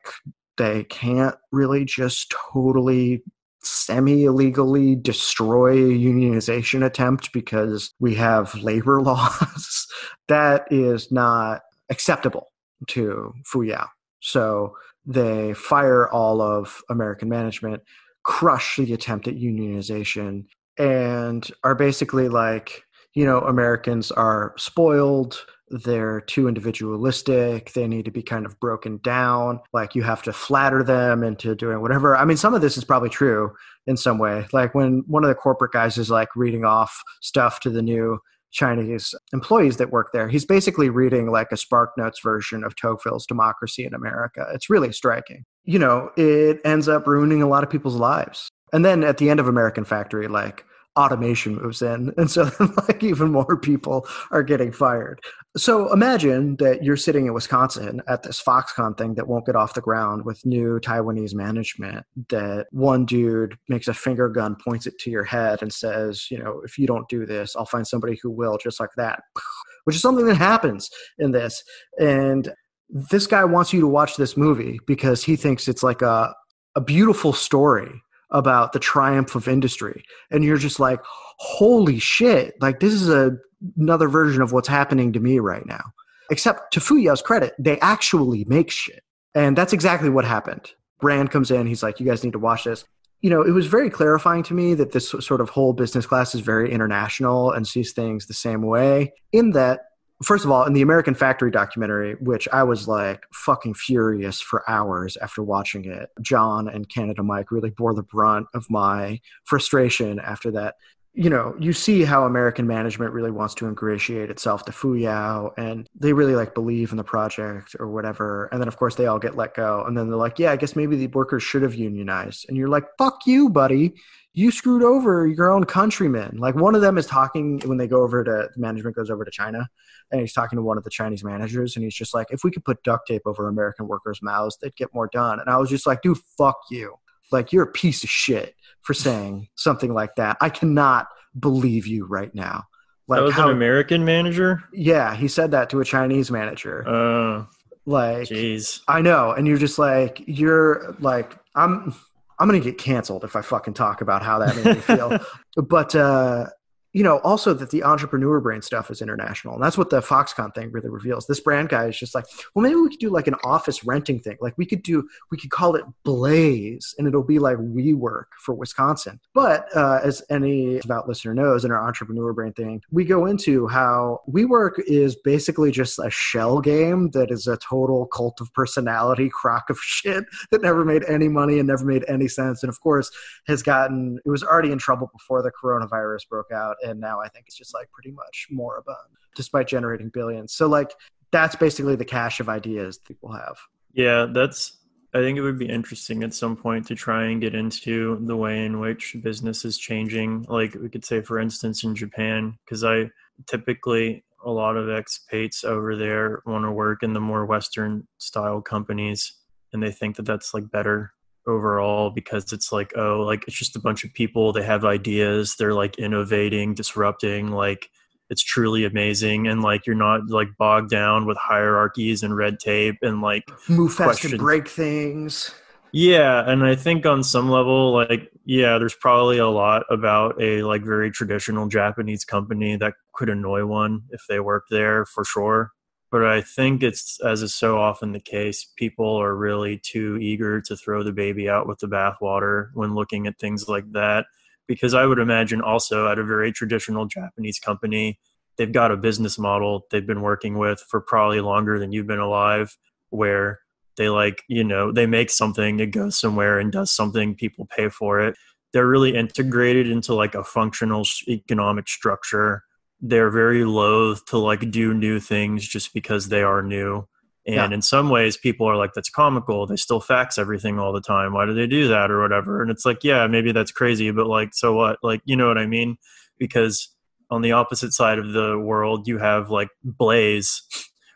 [0.57, 3.23] they can't really just totally
[3.63, 9.87] semi illegally destroy a unionization attempt because we have labor laws.
[10.27, 12.51] that is not acceptable
[12.87, 13.87] to Fuyao.
[14.19, 17.83] So they fire all of American management,
[18.25, 20.45] crush the attempt at unionization,
[20.77, 22.83] and are basically like,
[23.13, 25.45] you know, Americans are spoiled.
[25.69, 27.73] They're too individualistic.
[27.73, 29.61] They need to be kind of broken down.
[29.73, 32.15] Like you have to flatter them into doing whatever.
[32.15, 33.51] I mean, some of this is probably true
[33.88, 34.45] in some way.
[34.53, 38.19] Like when one of the corporate guys is like reading off stuff to the new
[38.55, 43.25] Chinese employees that work there, he's basically reading like a Spark Notes version of Tocqueville's
[43.27, 44.47] Democracy in America.
[44.53, 45.43] It's really striking.
[45.65, 48.49] You know, it ends up ruining a lot of people's lives.
[48.71, 50.65] And then at the end of American Factory, like
[50.97, 52.49] automation moves in and so
[52.88, 55.19] like even more people are getting fired.
[55.58, 59.73] So imagine that you're sitting in wisconsin at this foxconn thing that won't get off
[59.73, 64.97] the ground with new taiwanese management that one dude makes a finger gun points it
[64.99, 68.19] to your head and says you know if you don't do this i'll find somebody
[68.21, 69.21] who will just like that
[69.86, 71.63] which is something that happens in this.
[71.99, 72.53] And
[72.89, 76.34] this guy wants you to watch this movie because he thinks it's like a
[76.77, 77.89] a beautiful story
[78.31, 80.99] about the triumph of industry and you're just like
[81.38, 83.31] holy shit like this is a
[83.77, 85.83] another version of what's happening to me right now.
[86.31, 89.03] Except to Fuyao's credit, they actually make shit.
[89.33, 90.71] And that's exactly what happened.
[90.99, 92.85] Brand comes in, he's like, you guys need to watch this.
[93.21, 96.35] You know, it was very clarifying to me that this sort of whole business class
[96.35, 99.81] is very international and sees things the same way, in that
[100.23, 104.69] first of all, in the American Factory documentary, which I was like fucking furious for
[104.69, 110.19] hours after watching it, John and Canada Mike really bore the brunt of my frustration
[110.19, 110.75] after that.
[111.17, 115.88] You know, you see how American management really wants to ingratiate itself to Fuyao and
[115.97, 118.49] they really like believe in the project or whatever.
[118.51, 119.86] And then, of course, they all get let go.
[119.88, 122.47] And then they're like, yeah, I guess maybe the workers should have unionized.
[122.49, 123.95] And you're like, fuck you, buddy
[124.35, 126.37] you screwed over your own countrymen.
[126.37, 129.31] Like one of them is talking when they go over to management goes over to
[129.31, 129.69] China
[130.11, 132.51] and he's talking to one of the Chinese managers and he's just like, if we
[132.51, 135.39] could put duct tape over American workers' mouths, they'd get more done.
[135.39, 136.95] And I was just like, dude, fuck you.
[137.31, 140.35] Like you're a piece of shit for saying something like that.
[140.41, 141.07] I cannot
[141.39, 142.65] believe you right now.
[143.07, 144.63] Like that was how, an American manager?
[144.73, 146.85] Yeah, he said that to a Chinese manager.
[146.85, 147.45] Uh
[147.85, 148.81] like jeez.
[148.85, 149.31] I know.
[149.31, 151.95] And you're just like, you're like, I'm
[152.37, 155.19] I'm gonna get canceled if I fucking talk about how that made me feel.
[155.55, 156.47] but uh,
[156.95, 159.55] you know, also that the entrepreneur brain stuff is international.
[159.55, 161.27] And that's what the Foxconn thing really reveals.
[161.27, 164.21] This brand guy is just like, well, maybe we could do like an office renting
[164.21, 164.38] thing.
[164.39, 168.55] Like we could do, we could call it Blaze and it'll be like WeWork for
[168.55, 169.19] Wisconsin.
[169.34, 173.67] But uh, as any about listener knows in our entrepreneur brain thing, we go into
[173.67, 179.29] how WeWork is basically just a shell game that is a total cult of personality
[179.34, 182.63] crock of shit that never made any money and never made any sense.
[182.63, 183.12] And of course
[183.47, 187.27] has gotten, it was already in trouble before the coronavirus broke out and now I
[187.27, 188.97] think it's just like pretty much moribund,
[189.35, 190.53] despite generating billions.
[190.53, 190.93] So like
[191.31, 193.57] that's basically the cache of ideas people have.
[193.93, 194.77] Yeah, that's.
[195.13, 198.35] I think it would be interesting at some point to try and get into the
[198.35, 200.45] way in which business is changing.
[200.49, 203.09] Like we could say, for instance, in Japan, because I
[203.47, 208.61] typically a lot of expats over there want to work in the more Western style
[208.61, 209.33] companies,
[209.71, 211.13] and they think that that's like better
[211.47, 215.55] overall because it's like oh like it's just a bunch of people they have ideas
[215.58, 217.89] they're like innovating disrupting like
[218.29, 222.97] it's truly amazing and like you're not like bogged down with hierarchies and red tape
[223.01, 224.34] and like move fast questions.
[224.34, 225.53] and break things
[225.91, 230.63] yeah and i think on some level like yeah there's probably a lot about a
[230.63, 235.71] like very traditional japanese company that could annoy one if they work there for sure
[236.15, 240.62] but I think it's as is so often the case, people are really too eager
[240.62, 244.25] to throw the baby out with the bathwater when looking at things like that.
[244.65, 248.17] Because I would imagine also at a very traditional Japanese company,
[248.56, 252.19] they've got a business model they've been working with for probably longer than you've been
[252.19, 252.78] alive,
[253.10, 253.60] where
[253.97, 257.89] they like, you know, they make something, it goes somewhere and does something, people pay
[257.89, 258.38] for it.
[258.71, 262.63] They're really integrated into like a functional economic structure
[263.01, 267.08] they're very loath to like do new things just because they are new.
[267.47, 267.71] And yeah.
[267.71, 269.67] in some ways, people are like, that's comical.
[269.67, 271.34] They still fax everything all the time.
[271.34, 272.62] Why do they do that or whatever?
[272.62, 274.97] And it's like, yeah, maybe that's crazy, but like, so what?
[275.03, 275.97] Like, you know what I mean?
[276.39, 276.89] Because
[277.29, 280.63] on the opposite side of the world, you have like Blaze.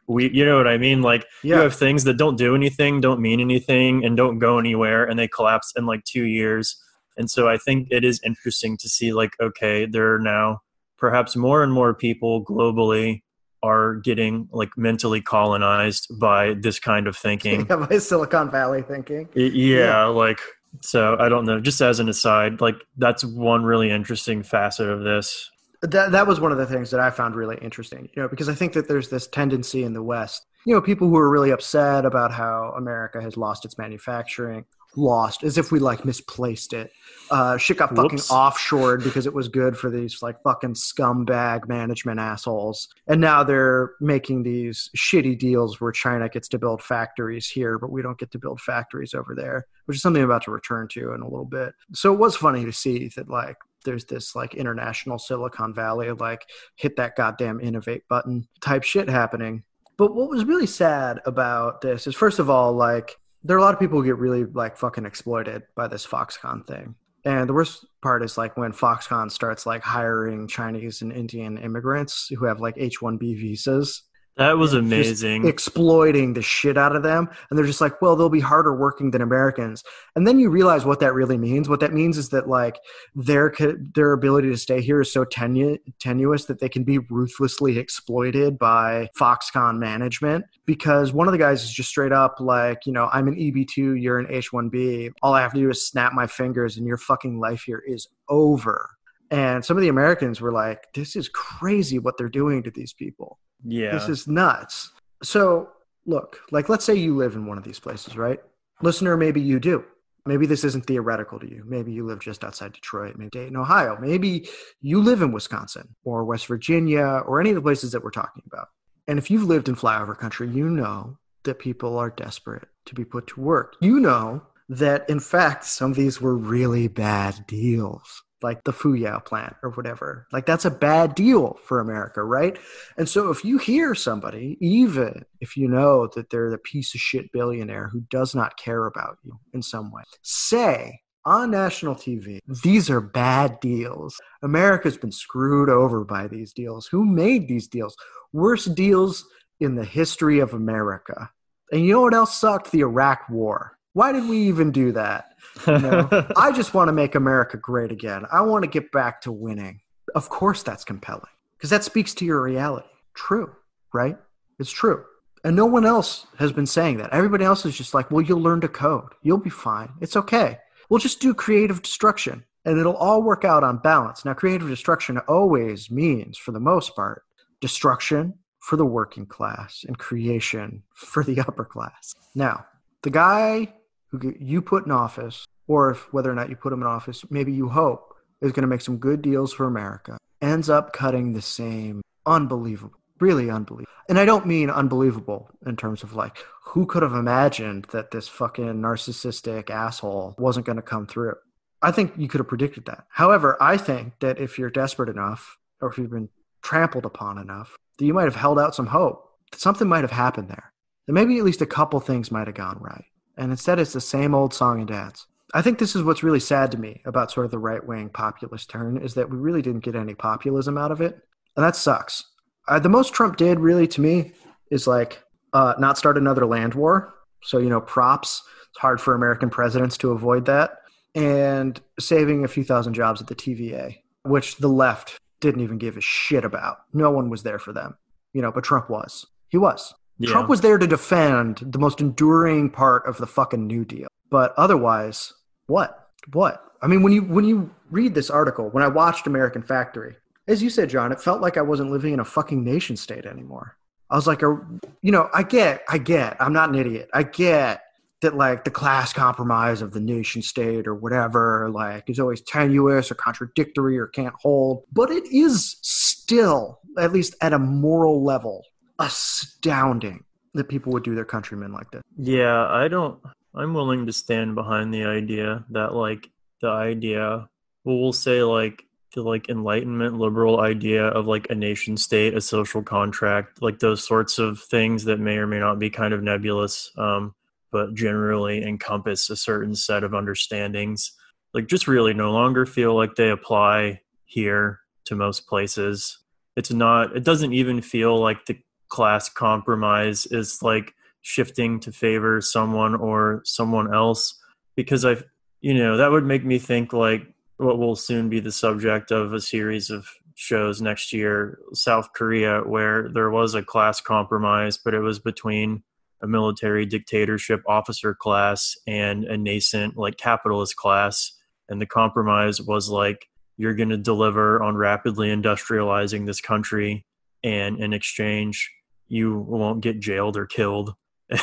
[0.07, 1.01] We, you know what I mean?
[1.01, 1.55] Like, yeah.
[1.55, 5.17] you have things that don't do anything, don't mean anything, and don't go anywhere, and
[5.17, 6.79] they collapse in like two years.
[7.17, 10.61] And so I think it is interesting to see, like, okay, there are now
[10.99, 13.21] perhaps more and more people globally
[13.61, 17.65] are getting like mentally colonized by this kind of thinking.
[17.69, 19.27] Yeah, by Silicon Valley thinking.
[19.33, 20.39] yeah, yeah, like
[20.81, 25.03] so I don't know, just as an aside, like that's one really interesting facet of
[25.03, 25.49] this.
[25.81, 28.49] That that was one of the things that I found really interesting, you know, because
[28.49, 31.51] I think that there's this tendency in the West, you know, people who are really
[31.51, 36.91] upset about how America has lost its manufacturing lost as if we like misplaced it.
[37.31, 38.31] Uh, shit got fucking Whoops.
[38.31, 42.89] offshored because it was good for these like fucking scumbag management assholes.
[43.07, 47.91] And now they're making these shitty deals where China gets to build factories here, but
[47.91, 50.87] we don't get to build factories over there, which is something I'm about to return
[50.89, 51.73] to in a little bit.
[51.93, 56.45] So it was funny to see that like there's this like international Silicon Valley like
[56.75, 59.63] hit that goddamn innovate button type shit happening.
[59.97, 63.63] But what was really sad about this is first of all like there are a
[63.63, 66.95] lot of people who get really like fucking exploited by this Foxconn thing.
[67.25, 72.27] And the worst part is like when Foxconn starts like hiring Chinese and Indian immigrants
[72.27, 74.03] who have like H one B visas
[74.39, 75.45] that was amazing.
[75.45, 77.29] exploiting the shit out of them.
[77.49, 79.83] And they're just like, well, they'll be harder working than Americans.
[80.15, 81.67] And then you realize what that really means.
[81.67, 82.79] What that means is that like
[83.13, 83.53] their
[83.93, 88.57] their ability to stay here is so tenu- tenuous that they can be ruthlessly exploited
[88.57, 93.09] by Foxconn management because one of the guys is just straight up like, you know,
[93.11, 95.11] I'm an EB2, you're an H1B.
[95.21, 98.07] All I have to do is snap my fingers and your fucking life here is
[98.29, 98.91] over
[99.31, 102.93] And some of the Americans were like, this is crazy what they're doing to these
[102.93, 103.37] people.
[103.63, 103.91] Yeah.
[103.91, 104.91] This is nuts.
[105.23, 105.69] So,
[106.05, 108.39] look, like, let's say you live in one of these places, right?
[108.81, 109.83] Listener, maybe you do.
[110.25, 111.63] Maybe this isn't theoretical to you.
[111.65, 113.97] Maybe you live just outside Detroit, maybe Dayton, Ohio.
[113.99, 114.47] Maybe
[114.81, 118.43] you live in Wisconsin or West Virginia or any of the places that we're talking
[118.45, 118.67] about.
[119.07, 123.05] And if you've lived in flyover country, you know that people are desperate to be
[123.05, 123.75] put to work.
[123.81, 129.23] You know that, in fact, some of these were really bad deals like the Fuyao
[129.23, 130.27] plant or whatever.
[130.31, 132.57] Like that's a bad deal for America, right?
[132.97, 137.01] And so if you hear somebody, even if you know that they're the piece of
[137.01, 142.39] shit billionaire who does not care about you in some way, say on national TV,
[142.63, 144.19] these are bad deals.
[144.41, 146.87] America's been screwed over by these deals.
[146.87, 147.95] Who made these deals?
[148.31, 149.25] Worst deals
[149.59, 151.29] in the history of America.
[151.71, 152.71] And you know what else sucked?
[152.71, 153.77] The Iraq War.
[153.93, 155.33] Why did we even do that?
[155.65, 158.25] You know, I just want to make America great again.
[158.31, 159.81] I want to get back to winning.
[160.15, 161.23] Of course, that's compelling
[161.57, 162.87] because that speaks to your reality.
[163.13, 163.55] True,
[163.93, 164.17] right?
[164.59, 165.03] It's true.
[165.43, 167.13] And no one else has been saying that.
[167.13, 169.13] Everybody else is just like, well, you'll learn to code.
[169.21, 169.89] You'll be fine.
[170.01, 170.57] It's okay.
[170.89, 174.25] We'll just do creative destruction and it'll all work out on balance.
[174.25, 177.23] Now, creative destruction always means, for the most part,
[177.61, 182.13] destruction for the working class and creation for the upper class.
[182.35, 182.65] Now,
[183.03, 183.73] the guy
[184.11, 187.23] who you put in office, or if whether or not you put him in office,
[187.29, 191.33] maybe you hope is going to make some good deals for America, ends up cutting
[191.33, 193.91] the same unbelievable, really unbelievable.
[194.07, 198.27] And I don't mean unbelievable in terms of like, who could have imagined that this
[198.27, 201.35] fucking narcissistic asshole wasn't going to come through?
[201.81, 203.05] I think you could have predicted that.
[203.09, 206.29] However, I think that if you're desperate enough, or if you've been
[206.61, 210.11] trampled upon enough, that you might have held out some hope that something might have
[210.11, 210.71] happened there.
[211.07, 213.05] That maybe at least a couple things might have gone right
[213.39, 215.25] and instead it's the same old song and dance.
[215.53, 218.09] I think this is what's really sad to me about sort of the right wing
[218.09, 221.17] populist turn is that we really didn't get any populism out of it,
[221.55, 222.23] and that sucks.
[222.67, 224.33] Uh, the most Trump did really to me
[224.69, 225.23] is like
[225.53, 227.15] uh, not start another land war.
[227.41, 228.43] So you know, props.
[228.69, 230.81] It's hard for American presidents to avoid that,
[231.15, 235.97] and saving a few thousand jobs at the TVA, which the left didn't even give
[235.97, 236.79] a shit about.
[236.93, 237.97] No one was there for them,
[238.33, 239.25] you know, but Trump was.
[239.47, 239.95] He was.
[240.19, 240.31] Yeah.
[240.31, 244.07] Trump was there to defend the most enduring part of the fucking New Deal.
[244.29, 245.33] But otherwise,
[245.67, 246.09] what?
[246.33, 246.63] What?
[246.81, 250.15] I mean, when you when you read this article, when I watched American Factory,
[250.47, 253.25] as you said, John, it felt like I wasn't living in a fucking nation state
[253.25, 253.77] anymore.
[254.09, 254.59] I was like, a,
[255.01, 257.09] you know, I get, I get, I'm not an idiot.
[257.13, 257.83] I get
[258.21, 263.11] that like the class compromise of the nation state or whatever, like is always tenuous
[263.11, 264.83] or contradictory or can't hold.
[264.91, 268.65] But it is still, at least at a moral level,
[268.99, 272.01] astounding that people would do their countrymen like this.
[272.17, 273.19] Yeah, I don't.
[273.55, 276.29] I'm willing to stand behind the idea that, like,
[276.61, 277.49] the idea,
[277.83, 278.85] well, we'll say, like,
[279.15, 284.05] the like enlightenment liberal idea of like a nation state a social contract like those
[284.05, 287.33] sorts of things that may or may not be kind of nebulous um,
[287.71, 291.13] but generally encompass a certain set of understandings
[291.53, 296.19] like just really no longer feel like they apply here to most places
[296.55, 302.41] it's not it doesn't even feel like the class compromise is like shifting to favor
[302.41, 304.35] someone or someone else.
[304.75, 305.17] Because i
[305.61, 307.21] you know that would make me think like
[307.57, 312.61] what will soon be the subject of a series of shows next year south korea
[312.61, 315.83] where there was a class compromise but it was between
[316.21, 321.33] a military dictatorship officer class and a nascent like capitalist class.
[321.69, 327.05] And the compromise was like you're going to deliver on rapidly industrializing this country
[327.43, 328.71] and in exchange
[329.09, 330.95] you won't get jailed or killed.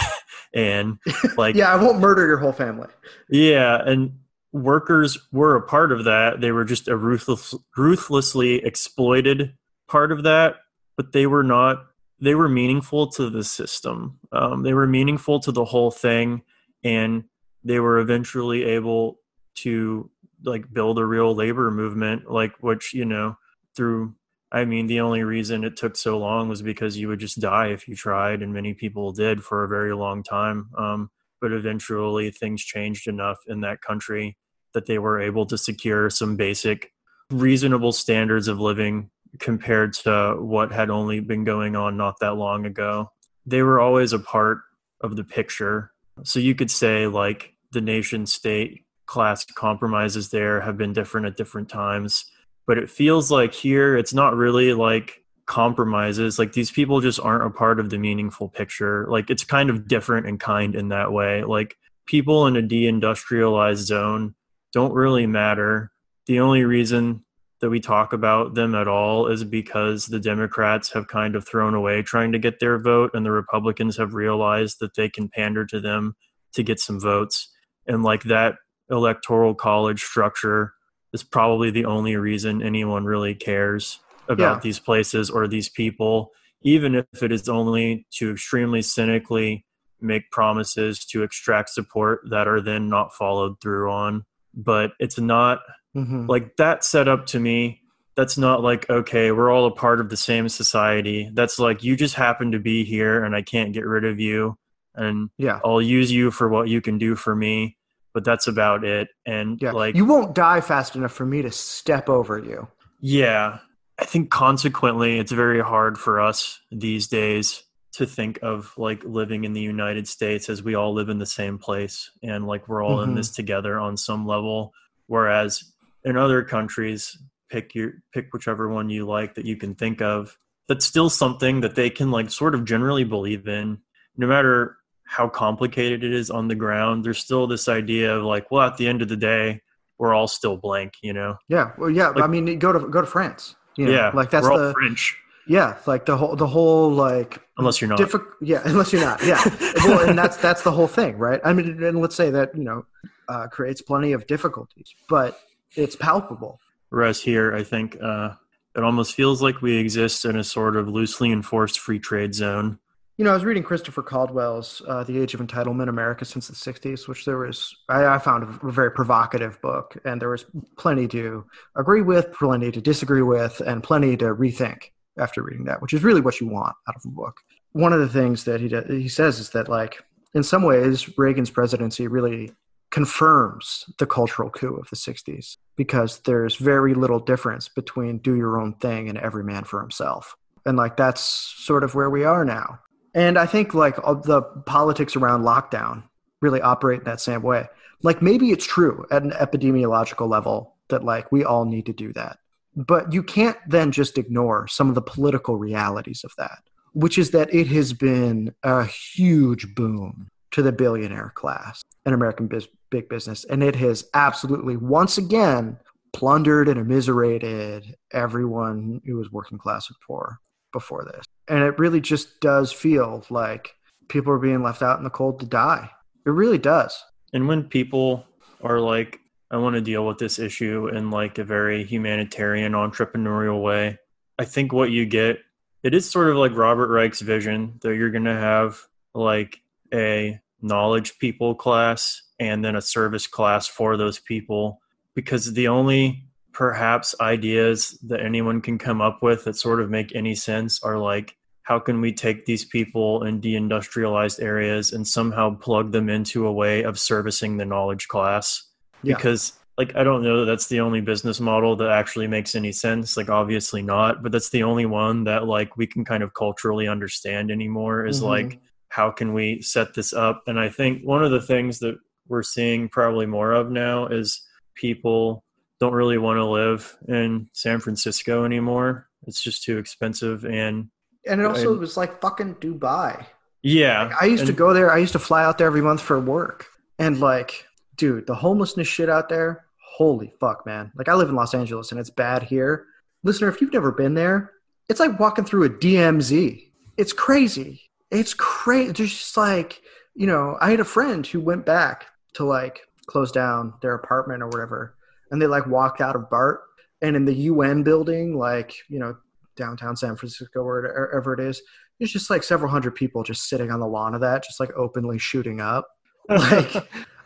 [0.54, 0.98] And
[1.36, 2.88] like yeah i won't murder your whole family.
[3.28, 4.12] Yeah and
[4.52, 6.40] workers were a part of that.
[6.40, 9.54] They were just a ruthless, ruthlessly exploited
[9.86, 10.56] part of that
[10.96, 11.84] but they were not
[12.18, 14.18] they were meaningful to the system.
[14.32, 16.42] Um, they were meaningful to the whole thing
[16.82, 17.24] and
[17.62, 19.20] they were eventually able
[19.56, 20.10] to
[20.44, 23.36] like build a real labor movement like which you know
[23.74, 24.14] through
[24.52, 27.68] I mean, the only reason it took so long was because you would just die
[27.68, 30.70] if you tried, and many people did for a very long time.
[30.78, 34.36] Um, but eventually, things changed enough in that country
[34.72, 36.92] that they were able to secure some basic,
[37.30, 42.64] reasonable standards of living compared to what had only been going on not that long
[42.66, 43.10] ago.
[43.44, 44.58] They were always a part
[45.00, 45.92] of the picture.
[46.22, 51.36] So you could say, like, the nation state class compromises there have been different at
[51.36, 52.24] different times
[52.66, 56.38] but it feels like here it's not really like compromises.
[56.38, 59.06] Like these people just aren't a part of the meaningful picture.
[59.08, 61.44] Like it's kind of different in kind in that way.
[61.44, 64.34] Like people in a deindustrialized zone
[64.72, 65.92] don't really matter.
[66.26, 67.24] The only reason
[67.60, 71.74] that we talk about them at all is because the Democrats have kind of thrown
[71.74, 75.64] away trying to get their vote, and the Republicans have realized that they can pander
[75.64, 76.14] to them
[76.52, 77.50] to get some votes.
[77.86, 78.56] And like that
[78.90, 80.74] electoral college structure
[81.16, 83.98] is probably the only reason anyone really cares
[84.28, 84.60] about yeah.
[84.60, 86.30] these places or these people,
[86.62, 89.64] even if it is only to extremely cynically
[89.98, 94.24] make promises to extract support that are then not followed through on.
[94.54, 95.60] But it's not
[95.96, 96.26] mm-hmm.
[96.26, 97.80] like that set up to me.
[98.14, 101.30] That's not like, okay, we're all a part of the same society.
[101.32, 104.56] That's like, you just happen to be here and I can't get rid of you.
[104.94, 107.76] And yeah, I'll use you for what you can do for me.
[108.16, 109.08] But that's about it.
[109.26, 109.72] And yeah.
[109.72, 112.66] like, you won't die fast enough for me to step over you.
[112.98, 113.58] Yeah.
[113.98, 117.62] I think consequently, it's very hard for us these days
[117.92, 121.26] to think of like living in the United States as we all live in the
[121.26, 123.10] same place and like we're all mm-hmm.
[123.10, 124.72] in this together on some level.
[125.08, 125.62] Whereas
[126.02, 127.18] in other countries,
[127.50, 130.38] pick your pick whichever one you like that you can think of.
[130.68, 133.82] That's still something that they can like sort of generally believe in,
[134.16, 137.04] no matter how complicated it is on the ground.
[137.04, 139.62] There's still this idea of like, well, at the end of the day,
[139.98, 141.36] we're all still blank, you know?
[141.48, 141.72] Yeah.
[141.78, 142.08] Well, yeah.
[142.08, 143.54] Like, I mean, go to go to France.
[143.76, 144.10] You know, yeah.
[144.12, 145.16] Like that's the French.
[145.48, 148.34] Yeah, like the whole the whole like unless you're not difficult.
[148.40, 149.24] Yeah, unless you're not.
[149.24, 149.40] Yeah,
[149.84, 151.40] well, and that's that's the whole thing, right?
[151.44, 152.84] I mean, and let's say that you know
[153.28, 155.40] uh, creates plenty of difficulties, but
[155.76, 156.58] it's palpable.
[156.88, 158.32] Whereas here, I think uh,
[158.74, 162.80] it almost feels like we exist in a sort of loosely enforced free trade zone.
[163.18, 166.54] You know, I was reading Christopher Caldwell's uh, "The Age of Entitlement: America Since the
[166.54, 170.44] '60s," which there was I, I found a very provocative book, and there was
[170.76, 171.46] plenty to
[171.76, 176.04] agree with, plenty to disagree with, and plenty to rethink after reading that, which is
[176.04, 177.40] really what you want out of a book.
[177.72, 180.02] One of the things that he does, he says is that like
[180.34, 182.52] in some ways Reagan's presidency really
[182.90, 188.60] confirms the cultural coup of the 60s because there's very little difference between do your
[188.60, 190.36] own thing and every man for himself.
[190.66, 192.80] And like that's sort of where we are now.
[193.16, 196.04] And I think like the politics around lockdown
[196.42, 197.66] really operate in that same way.
[198.02, 202.12] Like maybe it's true at an epidemiological level that like we all need to do
[202.12, 202.38] that.
[202.76, 206.58] But you can't then just ignore some of the political realities of that,
[206.92, 212.48] which is that it has been a huge boom to the billionaire class in American
[212.48, 213.44] biz- big business.
[213.44, 215.78] And it has absolutely, once again,
[216.12, 220.38] plundered and immiserated everyone who was working class and poor
[220.72, 221.25] before this.
[221.48, 223.74] And it really just does feel like
[224.08, 225.90] people are being left out in the cold to die.
[226.24, 227.04] It really does.
[227.32, 228.24] And when people
[228.62, 229.20] are like
[229.50, 233.98] I want to deal with this issue in like a very humanitarian, entrepreneurial way.
[234.38, 235.38] I think what you get,
[235.82, 238.80] it is sort of like Robert Reich's vision that you're going to have
[239.14, 239.60] like
[239.94, 244.80] a knowledge people class and then a service class for those people
[245.14, 246.24] because the only
[246.56, 250.98] perhaps ideas that anyone can come up with that sort of make any sense are
[250.98, 256.46] like how can we take these people in deindustrialized areas and somehow plug them into
[256.46, 258.70] a way of servicing the knowledge class
[259.02, 259.14] yeah.
[259.14, 262.72] because like I don't know that that's the only business model that actually makes any
[262.72, 263.18] sense.
[263.18, 266.88] Like obviously not, but that's the only one that like we can kind of culturally
[266.88, 268.28] understand anymore is mm-hmm.
[268.28, 270.44] like how can we set this up?
[270.46, 274.40] And I think one of the things that we're seeing probably more of now is
[274.74, 275.44] people
[275.80, 279.08] don't really want to live in San Francisco anymore.
[279.26, 280.88] It's just too expensive and
[281.28, 283.26] and it also I, was like fucking Dubai.
[283.62, 284.04] Yeah.
[284.04, 284.92] Like I used and, to go there.
[284.92, 286.66] I used to fly out there every month for work.
[286.98, 287.66] And like
[287.96, 290.92] dude, the homelessness shit out there, holy fuck, man.
[290.94, 292.86] Like I live in Los Angeles and it's bad here.
[293.24, 294.52] Listener, if you've never been there,
[294.88, 296.70] it's like walking through a DMZ.
[296.96, 297.82] It's crazy.
[298.10, 298.92] It's crazy.
[298.92, 299.82] There's just like,
[300.14, 304.42] you know, I had a friend who went back to like close down their apartment
[304.42, 304.95] or whatever,
[305.30, 306.60] and they like walked out of BART.
[307.02, 309.16] And in the UN building, like, you know,
[309.56, 311.60] downtown San Francisco, or wherever it is,
[311.98, 314.70] there's just like several hundred people just sitting on the lawn of that, just like
[314.76, 315.88] openly shooting up.
[316.28, 316.74] Like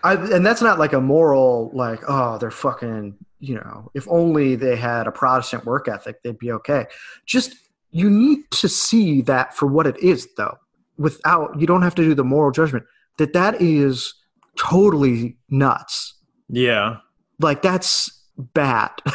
[0.02, 3.90] I, and that's not like a moral like oh they're fucking you know.
[3.94, 6.86] If only they had a protestant work ethic they'd be okay.
[7.26, 7.54] Just
[7.90, 10.56] you need to see that for what it is though.
[10.98, 12.84] Without you don't have to do the moral judgment.
[13.18, 14.14] That that is
[14.58, 16.14] totally nuts.
[16.48, 16.98] Yeah
[17.40, 18.90] like that's bad.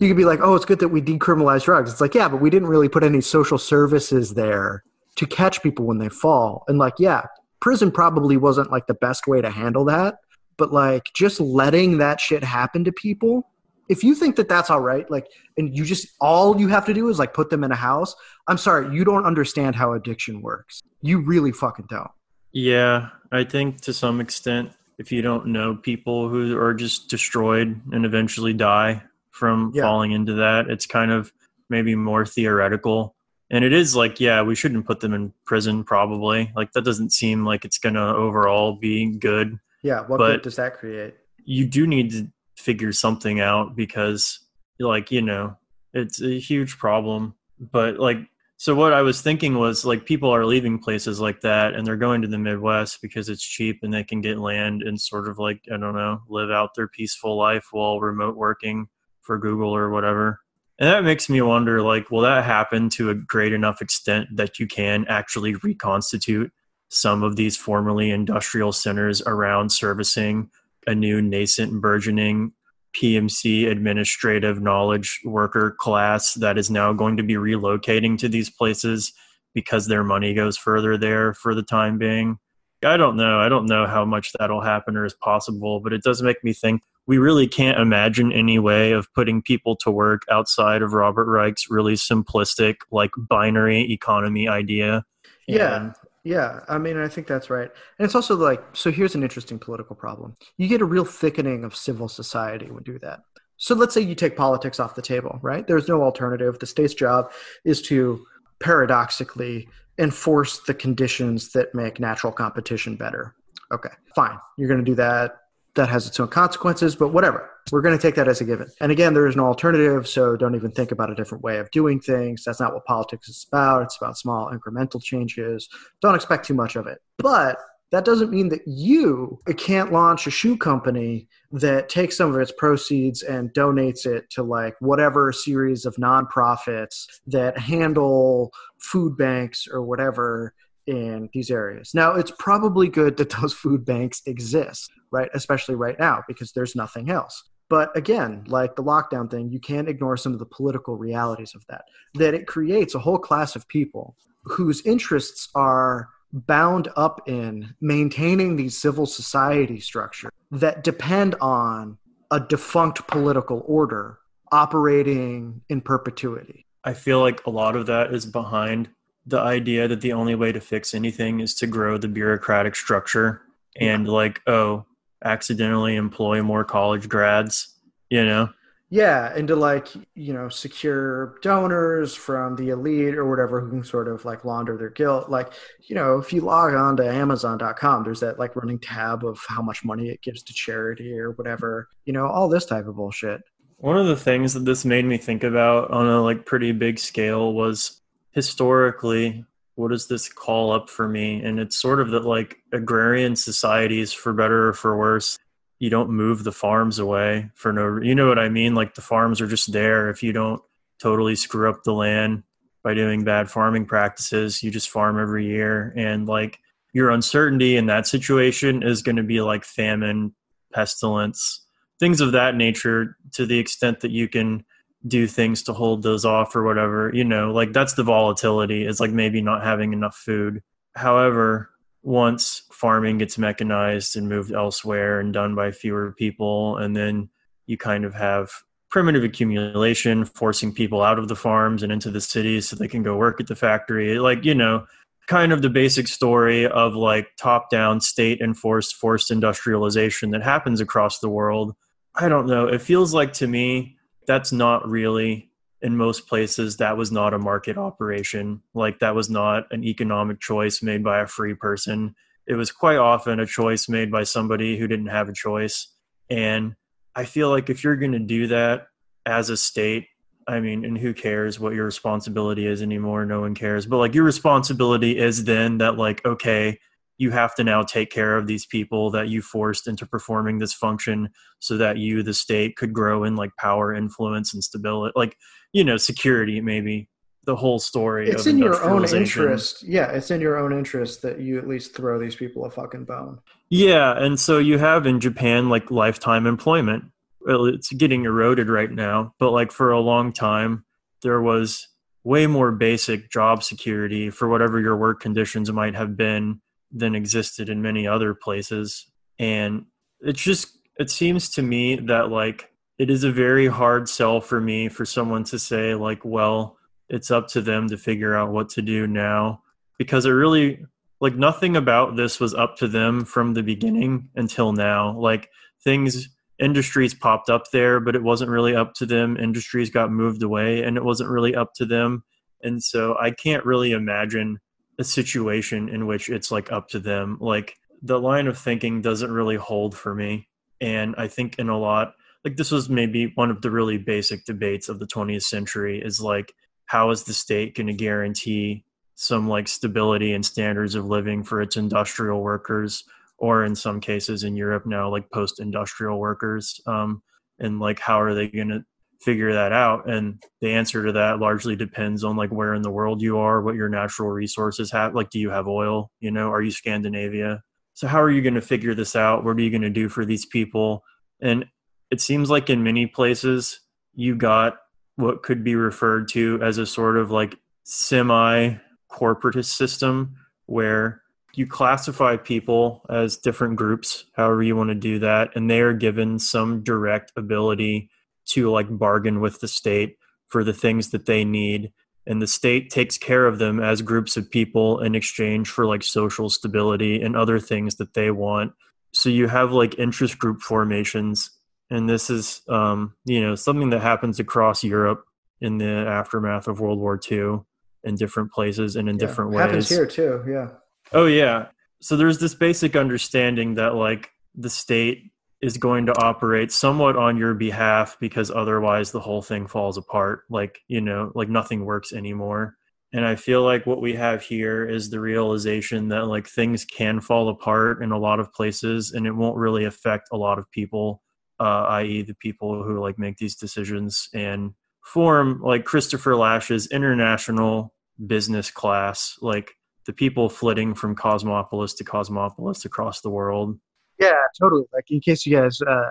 [0.00, 1.92] You could be like oh it's good that we decriminalize drugs.
[1.92, 4.82] It's like yeah but we didn't really put any social services there
[5.16, 6.64] to catch people when they fall.
[6.68, 7.26] And like yeah
[7.60, 10.16] prison probably wasn't like the best way to handle that.
[10.56, 13.46] But like just letting that shit happen to people
[13.90, 15.26] if you think that that's all right like
[15.58, 18.14] and you just all you have to do is like put them in a house
[18.46, 20.80] i'm sorry you don't understand how addiction works.
[21.02, 22.10] You really fucking don't.
[22.52, 27.80] Yeah i think to some extent if you don't know people who are just destroyed
[27.90, 29.82] and eventually die from Yeah.
[29.84, 30.68] falling into that.
[30.68, 31.32] It's kind of
[31.70, 33.16] maybe more theoretical.
[33.50, 36.52] And it is like, yeah, we shouldn't put them in prison, probably.
[36.54, 39.58] Like, that doesn't seem like it's going to overall be good.
[39.82, 41.14] Yeah, what good does that create?
[41.44, 44.38] You do need to figure something out because,
[44.78, 45.56] like, you know,
[45.94, 47.34] it's a huge problem.
[47.58, 48.18] But, like,
[48.60, 51.96] so what I was thinking was like people are leaving places like that and they're
[51.96, 55.38] going to the Midwest because it's cheap and they can get land and sort of
[55.38, 58.88] like, I don't know, live out their peaceful life while remote working
[59.22, 60.40] for Google or whatever.
[60.78, 64.58] And that makes me wonder like, will that happen to a great enough extent that
[64.58, 66.52] you can actually reconstitute
[66.90, 70.50] some of these formerly industrial centers around servicing
[70.86, 72.52] a new nascent burgeoning
[72.96, 79.12] PMC administrative knowledge worker class that is now going to be relocating to these places
[79.54, 82.38] because their money goes further there for the time being.
[82.84, 83.38] I don't know.
[83.38, 86.52] I don't know how much that'll happen or is possible, but it does make me
[86.52, 91.26] think we really can't imagine any way of putting people to work outside of Robert
[91.26, 95.04] Reich's really simplistic, like binary economy idea.
[95.46, 95.76] Yeah.
[95.76, 97.70] And Yeah, I mean, I think that's right.
[97.98, 100.36] And it's also like, so here's an interesting political problem.
[100.58, 103.20] You get a real thickening of civil society when you do that.
[103.56, 105.66] So let's say you take politics off the table, right?
[105.66, 106.58] There's no alternative.
[106.58, 107.32] The state's job
[107.64, 108.24] is to
[108.58, 109.68] paradoxically
[109.98, 113.34] enforce the conditions that make natural competition better.
[113.72, 114.38] Okay, fine.
[114.56, 115.36] You're going to do that.
[115.74, 117.49] That has its own consequences, but whatever.
[117.72, 118.68] We're going to take that as a given.
[118.80, 121.70] And again, there is no alternative, so don't even think about a different way of
[121.70, 122.44] doing things.
[122.44, 123.82] That's not what politics is about.
[123.82, 125.68] It's about small incremental changes.
[126.00, 126.98] Don't expect too much of it.
[127.18, 127.58] But
[127.92, 132.52] that doesn't mean that you can't launch a shoe company that takes some of its
[132.52, 139.82] proceeds and donates it to like whatever series of nonprofits that handle food banks or
[139.82, 140.54] whatever
[140.86, 141.92] in these areas.
[141.92, 145.28] Now, it's probably good that those food banks exist, right?
[145.34, 147.42] Especially right now because there's nothing else.
[147.70, 151.64] But again, like the lockdown thing, you can't ignore some of the political realities of
[151.68, 151.84] that.
[152.14, 158.56] That it creates a whole class of people whose interests are bound up in maintaining
[158.56, 161.96] these civil society structures that depend on
[162.30, 164.18] a defunct political order
[164.52, 166.66] operating in perpetuity.
[166.82, 168.88] I feel like a lot of that is behind
[169.26, 173.42] the idea that the only way to fix anything is to grow the bureaucratic structure
[173.76, 174.86] and like oh
[175.24, 177.76] accidentally employ more college grads
[178.08, 178.48] you know
[178.92, 183.84] Yeah, and to like, you know, secure donors from the elite or whatever who can
[183.84, 185.30] sort of like launder their guilt.
[185.30, 185.52] Like,
[185.86, 189.62] you know, if you log on to Amazon.com, there's that like running tab of how
[189.62, 193.42] much money it gives to charity or whatever, you know, all this type of bullshit.
[193.76, 196.98] one of the things that this made me think about on a like pretty big
[196.98, 198.00] scale was
[198.32, 199.44] historically
[199.80, 201.42] what does this call up for me?
[201.42, 205.38] And it's sort of that like agrarian societies for better or for worse
[205.78, 208.74] you don't move the farms away for no you know what i mean?
[208.74, 210.10] Like the farms are just there.
[210.10, 210.62] If you don't
[211.00, 212.42] totally screw up the land
[212.82, 215.94] by doing bad farming practices you just farm every year.
[215.96, 216.58] And like
[216.92, 220.34] your uncertainty in that situation is going to be like famine
[220.72, 221.64] pestilence
[221.98, 224.64] things of that nature to the extent that you can
[225.06, 229.00] do things to hold those off or whatever you know like that's the volatility it's
[229.00, 230.62] like maybe not having enough food.
[230.94, 231.70] However
[232.02, 237.28] once farming gets mechanized and moved elsewhere and done by fewer people and then
[237.66, 238.50] you kind of have
[238.90, 243.02] primitive accumulation forcing people out of the farms and into the cities so they can
[243.02, 244.84] go work at the factory like you know
[245.30, 250.80] kind of the basic story of like top down state enforced forced industrialization that happens
[250.80, 251.72] across the world.
[252.16, 252.66] I don't know.
[252.66, 253.96] It feels like to me
[254.30, 255.50] that's not really
[255.82, 258.62] in most places that was not a market operation.
[258.74, 262.14] Like that was not an economic choice made by a free person.
[262.46, 265.88] It was quite often a choice made by somebody who didn't have a choice.
[266.30, 266.76] And
[267.16, 268.86] i feel like if you're going to do that
[269.26, 270.06] as a state
[270.46, 273.26] i mean and who cares what your responsibility is anymore?
[273.26, 273.84] No one cares.
[273.84, 276.78] But like your responsibility is then that like okay
[277.20, 280.72] you have to now take care of these people that you forced into performing this
[280.72, 285.36] function so that you the state could grow in like power influence and stability like
[285.74, 287.08] you know security maybe
[287.44, 289.82] the whole story It's of in your own interest.
[289.82, 293.04] Yeah, it's in your own interest that you at least throw these people a fucking
[293.04, 293.38] bone.
[293.68, 297.04] yeah and so you have in japan like lifetime employment
[297.42, 300.84] well, it's getting eroded right now but like for a long time
[301.22, 301.86] there was
[302.24, 306.60] way more basic job security for whatever your work conditions might have been
[306.92, 309.06] than existed in many other places
[309.38, 309.84] and
[310.20, 314.60] it's just it seems to me that like it is a very hard sell for
[314.60, 316.76] me for someone to say like well
[317.08, 319.62] it's up to them to figure out what to do now
[319.98, 320.84] because it really
[321.20, 325.48] like nothing about this was up to them from the beginning until now like
[325.82, 326.28] things
[326.60, 329.36] industries popped up there, but it wasn't really up to them.
[329.36, 332.22] Industries got moved away and it wasn't really up to them.
[332.62, 334.58] And so I can't really imagine
[335.00, 337.38] a situation in which it's like up to them.
[337.40, 340.48] Like the line of thinking doesn't really hold for me.
[340.80, 344.44] And I think in a lot, like this was maybe one of the really basic
[344.44, 346.54] debates of the 20th century is like,
[346.86, 348.84] how is the state going to guarantee
[349.14, 353.04] some like stability and standards of living for its industrial workers?
[353.40, 356.80] or in some cases in Europe now, like post industrial workers.
[356.86, 357.22] Um,
[357.58, 358.84] and like, how are they going to
[359.20, 360.08] figure that out?
[360.08, 363.62] And the answer to that largely depends on like where in the world you are,
[363.62, 365.14] what your natural resources have.
[365.14, 366.10] Like, do you have oil?
[366.20, 367.62] You know, are you Scandinavia?
[367.94, 369.44] So, how are you going to figure this out?
[369.44, 371.04] What are you going to do for these people?
[371.40, 371.66] And
[372.10, 373.80] it seems like in many places,
[374.14, 374.78] you got
[375.16, 378.74] what could be referred to as a sort of like semi
[379.10, 381.22] corporatist system where
[381.54, 385.92] you classify people as different groups, however you want to do that, and they are
[385.92, 388.08] given some direct ability
[388.52, 390.16] to like bargain with the state
[390.48, 391.92] for the things that they need.
[392.26, 396.02] And the state takes care of them as groups of people in exchange for like
[396.02, 398.72] social stability and other things that they want.
[399.12, 401.50] So you have like interest group formations.
[401.90, 405.24] And this is, um, you know, something that happens across Europe
[405.60, 407.60] in the aftermath of World War II
[408.04, 409.60] in different places and in yeah, different ways.
[409.60, 410.68] Happens here too, yeah.
[411.12, 411.66] Oh yeah.
[412.00, 415.30] So there's this basic understanding that like the state
[415.62, 420.44] is going to operate somewhat on your behalf because otherwise the whole thing falls apart.
[420.48, 422.76] Like, you know, like nothing works anymore.
[423.12, 427.20] And I feel like what we have here is the realization that like things can
[427.20, 430.70] fall apart in a lot of places and it won't really affect a lot of
[430.70, 431.22] people,
[431.58, 434.72] uh, i.e., the people who like make these decisions and
[435.04, 437.92] form like Christopher Lasch's international
[438.24, 439.36] business class.
[439.40, 439.72] Like
[440.06, 443.78] the people flitting from Cosmopolis to Cosmopolis across the world.
[444.20, 444.84] Yeah, totally.
[444.92, 446.10] Like in case you guys uh,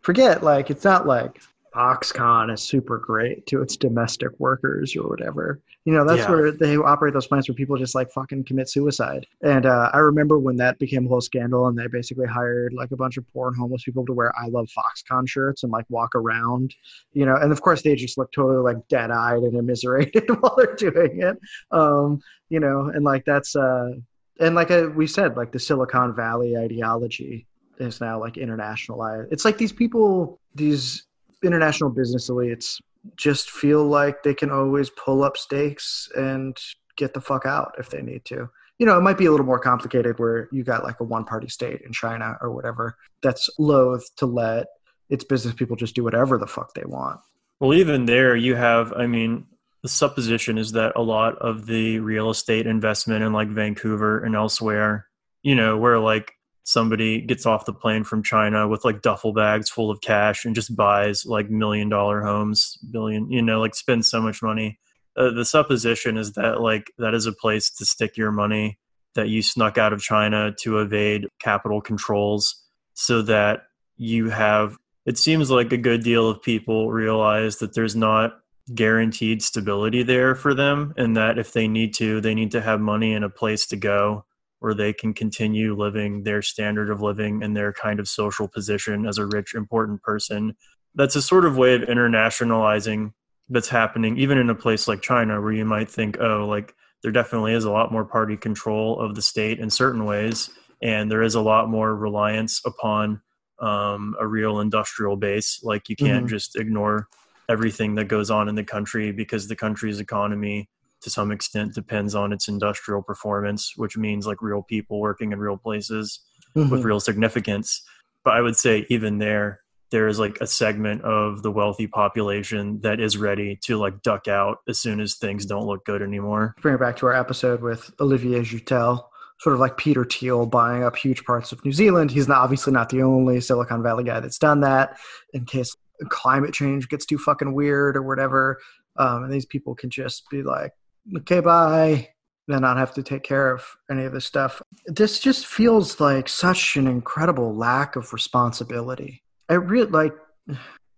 [0.00, 1.40] forget, like it's not like
[1.74, 5.60] Foxconn is super great to its domestic workers or whatever.
[5.84, 6.30] You know, that's yeah.
[6.30, 9.26] where they operate those plants where people just like fucking commit suicide.
[9.42, 12.90] And uh, I remember when that became a whole scandal and they basically hired like
[12.90, 15.86] a bunch of poor and homeless people to wear I love Foxconn shirts and like
[15.88, 16.74] walk around,
[17.12, 20.56] you know, and of course they just look totally like dead eyed and immiserated while
[20.56, 21.38] they're doing it.
[21.70, 23.92] Um, you know, and like that's, uh,
[24.40, 27.46] and like uh, we said, like the Silicon Valley ideology
[27.80, 29.28] is now like internationalized.
[29.30, 31.04] It's like these people, these
[31.42, 32.80] international business elites
[33.16, 36.56] just feel like they can always pull up stakes and
[36.96, 38.48] get the fuck out if they need to.
[38.78, 41.24] You know, it might be a little more complicated where you got like a one
[41.24, 44.66] party state in China or whatever that's loath to let
[45.10, 47.20] its business people just do whatever the fuck they want.
[47.58, 49.46] Well, even there, you have, I mean,
[49.82, 54.34] the supposition is that a lot of the real estate investment in like Vancouver and
[54.34, 55.06] elsewhere,
[55.42, 56.32] you know, where like
[56.64, 60.54] somebody gets off the plane from China with like duffel bags full of cash and
[60.54, 64.78] just buys like million dollar homes, billion, you know, like spends so much money.
[65.16, 68.78] Uh, the supposition is that like that is a place to stick your money
[69.14, 72.62] that you snuck out of China to evade capital controls
[72.94, 73.62] so that
[73.96, 78.38] you have it seems like a good deal of people realize that there's not
[78.74, 82.80] guaranteed stability there for them and that if they need to they need to have
[82.80, 84.24] money and a place to go
[84.60, 89.06] where they can continue living their standard of living and their kind of social position
[89.06, 90.54] as a rich, important person.
[90.94, 93.12] That's a sort of way of internationalizing
[93.48, 97.12] that's happening, even in a place like China, where you might think, oh, like there
[97.12, 100.50] definitely is a lot more party control of the state in certain ways,
[100.82, 103.20] and there is a lot more reliance upon
[103.60, 105.60] um, a real industrial base.
[105.62, 106.34] Like you can't mm-hmm.
[106.34, 107.08] just ignore
[107.48, 110.68] everything that goes on in the country because the country's economy
[111.02, 115.38] to some extent depends on its industrial performance, which means like real people working in
[115.38, 116.20] real places
[116.56, 116.70] mm-hmm.
[116.70, 117.82] with real significance.
[118.24, 122.80] But I would say even there, there is like a segment of the wealthy population
[122.82, 126.54] that is ready to like duck out as soon as things don't look good anymore.
[126.60, 129.02] Bring it back to our episode with Olivier Joutel,
[129.40, 132.10] sort of like Peter Thiel buying up huge parts of New Zealand.
[132.10, 134.98] He's not obviously not the only Silicon Valley guy that's done that
[135.32, 135.74] in case
[136.08, 138.58] climate change gets too fucking weird or whatever.
[138.96, 140.72] Um, and these people can just be like,
[141.18, 142.08] okay, bye,
[142.48, 144.62] then not have to take care of any of this stuff.
[144.86, 149.22] This just feels like such an incredible lack of responsibility.
[149.48, 150.14] I really like.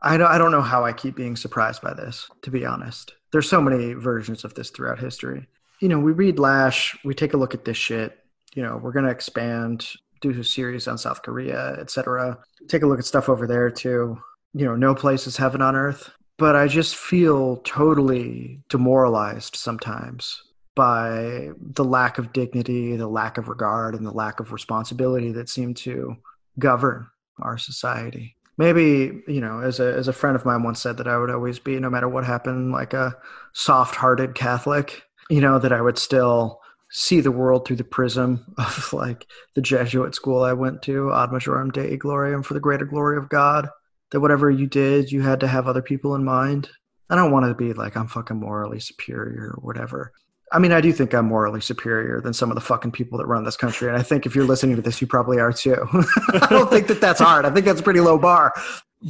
[0.04, 3.14] I don't, I don't know how I keep being surprised by this, to be honest.
[3.30, 5.46] There's so many versions of this throughout history.
[5.80, 8.18] You know, we read Lasch, we take a look at this shit.
[8.54, 9.86] You know, we're going to expand,
[10.20, 12.38] do a series on South Korea, etc.
[12.68, 14.20] Take a look at stuff over there too.
[14.54, 16.10] You know, no place is heaven on earth
[16.42, 20.42] but I just feel totally demoralized sometimes
[20.74, 25.48] by the lack of dignity, the lack of regard, and the lack of responsibility that
[25.48, 26.16] seem to
[26.58, 27.06] govern
[27.40, 28.34] our society.
[28.58, 31.30] maybe you know as a as a friend of mine once said that i would
[31.30, 33.16] always be no matter what happened like a
[33.54, 38.92] soft-hearted catholic you know that i would still see the world through the prism of
[38.92, 43.16] like the jesuit school i went to ad majorem dei gloriam for the greater glory
[43.16, 43.70] of god
[44.12, 46.68] that whatever you did you had to have other people in mind
[47.10, 50.12] i don't want to be like i'm fucking morally superior or whatever
[50.52, 53.26] I mean, I do think I'm morally superior than some of the fucking people that
[53.26, 53.88] run this country.
[53.88, 55.76] And I think if you're listening to this, you probably are too.
[56.34, 57.46] I don't think that that's hard.
[57.46, 58.52] I think that's a pretty low bar.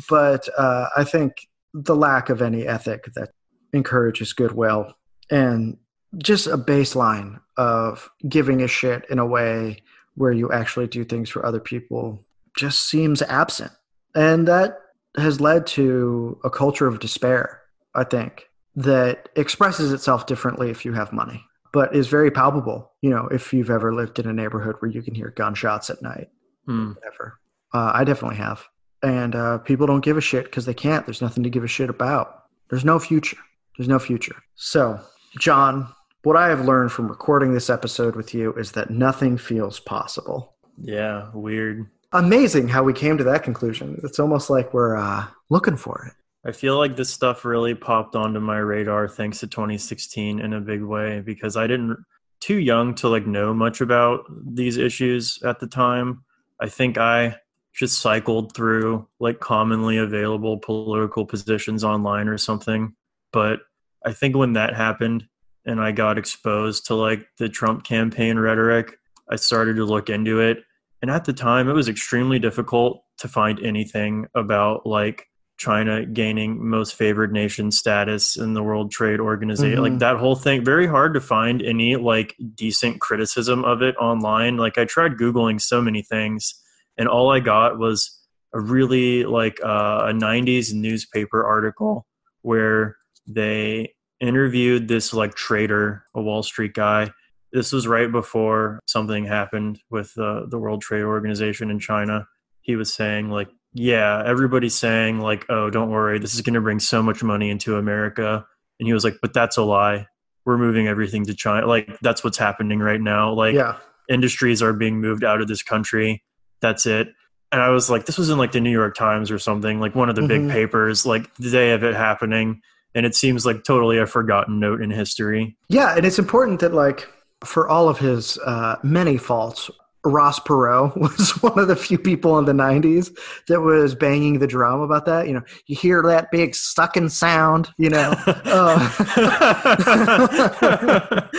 [0.09, 1.33] But uh, I think
[1.75, 3.31] the lack of any ethic that
[3.73, 4.95] encourages goodwill
[5.31, 5.79] and
[6.19, 9.83] just a baseline of giving a shit in a way
[10.15, 12.25] where you actually do things for other people
[12.57, 13.73] just seems absent.
[14.15, 14.79] And that
[15.17, 17.63] has led to a culture of despair,
[17.95, 18.45] I think
[18.75, 22.93] that expresses itself differently if you have money, but is very palpable.
[23.03, 26.03] You know, if you've ever lived in a neighborhood where you can hear gunshots at
[26.03, 26.29] night,
[26.69, 26.95] mm.
[26.95, 27.39] whatever.
[27.75, 28.65] Uh, I definitely have.
[29.03, 31.05] And uh, people don't give a shit because they can't.
[31.05, 32.45] There's nothing to give a shit about.
[32.71, 33.39] There's no future.
[33.77, 34.37] There's no future.
[34.55, 35.01] So,
[35.39, 35.93] John,
[36.23, 40.55] what I have learned from recording this episode with you is that nothing feels possible.
[40.79, 41.89] Yeah, weird.
[42.15, 43.99] Amazing how we came to that conclusion.
[44.05, 46.13] It's almost like we're uh, looking for it.
[46.47, 50.61] I feel like this stuff really popped onto my radar thanks to 2016 in a
[50.61, 52.05] big way because I didn't
[52.41, 56.25] too young to like know much about these issues at the time.
[56.61, 57.37] I think I
[57.73, 62.95] just cycled through like commonly available political positions online or something.
[63.33, 63.61] But
[64.05, 65.27] I think when that happened
[65.65, 68.99] and I got exposed to like the Trump campaign rhetoric,
[69.31, 70.65] I started to look into it.
[71.03, 75.27] And at the time, it was extremely difficult to find anything about like
[75.59, 79.75] China gaining most favored nation status in the World Trade Organization.
[79.75, 79.93] Mm-hmm.
[79.93, 84.57] Like that whole thing, very hard to find any like decent criticism of it online.
[84.57, 86.55] Like I tried Googling so many things
[86.97, 88.19] and all I got was
[88.55, 92.07] a really like uh, a 90s newspaper article
[92.43, 92.97] where
[93.27, 97.11] they interviewed this like trader, a Wall Street guy.
[97.53, 102.27] This was right before something happened with uh, the World Trade Organization in China.
[102.63, 106.61] He was saying like yeah, everybody's saying like, "Oh, don't worry, this is going to
[106.61, 108.45] bring so much money into America."
[108.79, 110.07] And he was like, "But that's a lie.
[110.45, 111.67] We're moving everything to China.
[111.67, 113.33] Like that's what's happening right now.
[113.33, 113.77] Like yeah.
[114.09, 116.23] industries are being moved out of this country.
[116.61, 117.09] That's it."
[117.51, 119.95] And I was like, "This was in like the New York Times or something, like
[119.95, 120.49] one of the mm-hmm.
[120.49, 122.61] big papers, like the day of it happening."
[122.95, 125.57] And it seems like totally a forgotten note in history.
[125.71, 127.09] Yeah, and it's important that like
[127.45, 129.71] for all of his uh, many faults,
[130.05, 133.17] Ross Perot was one of the few people in the 90s
[133.49, 135.27] that was banging the drum about that.
[135.29, 138.15] You know, you hear that big sucking sound, you know.
[138.27, 138.79] uh,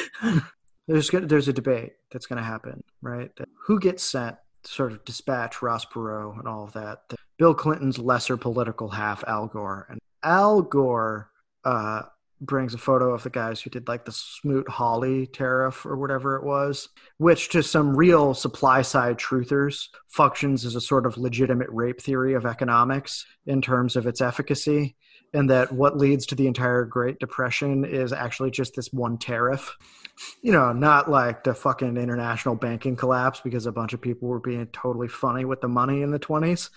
[0.88, 3.32] there's, there's a debate that's going to happen, right?
[3.66, 7.02] Who gets sent to sort of dispatch Ross Perot and all of that?
[7.38, 9.88] Bill Clinton's lesser political half, Al Gore.
[9.90, 11.30] And Al Gore
[11.66, 12.04] uh,
[12.46, 16.44] brings a photo of the guys who did like the Smoot-Hawley tariff or whatever it
[16.44, 22.02] was, which to some real supply side truthers functions as a sort of legitimate rape
[22.02, 24.96] theory of economics in terms of its efficacy.
[25.34, 29.76] And that what leads to the entire Great Depression is actually just this one tariff.
[30.44, 34.40] You know, not like the fucking international banking collapse because a bunch of people were
[34.40, 36.70] being totally funny with the money in the 20s.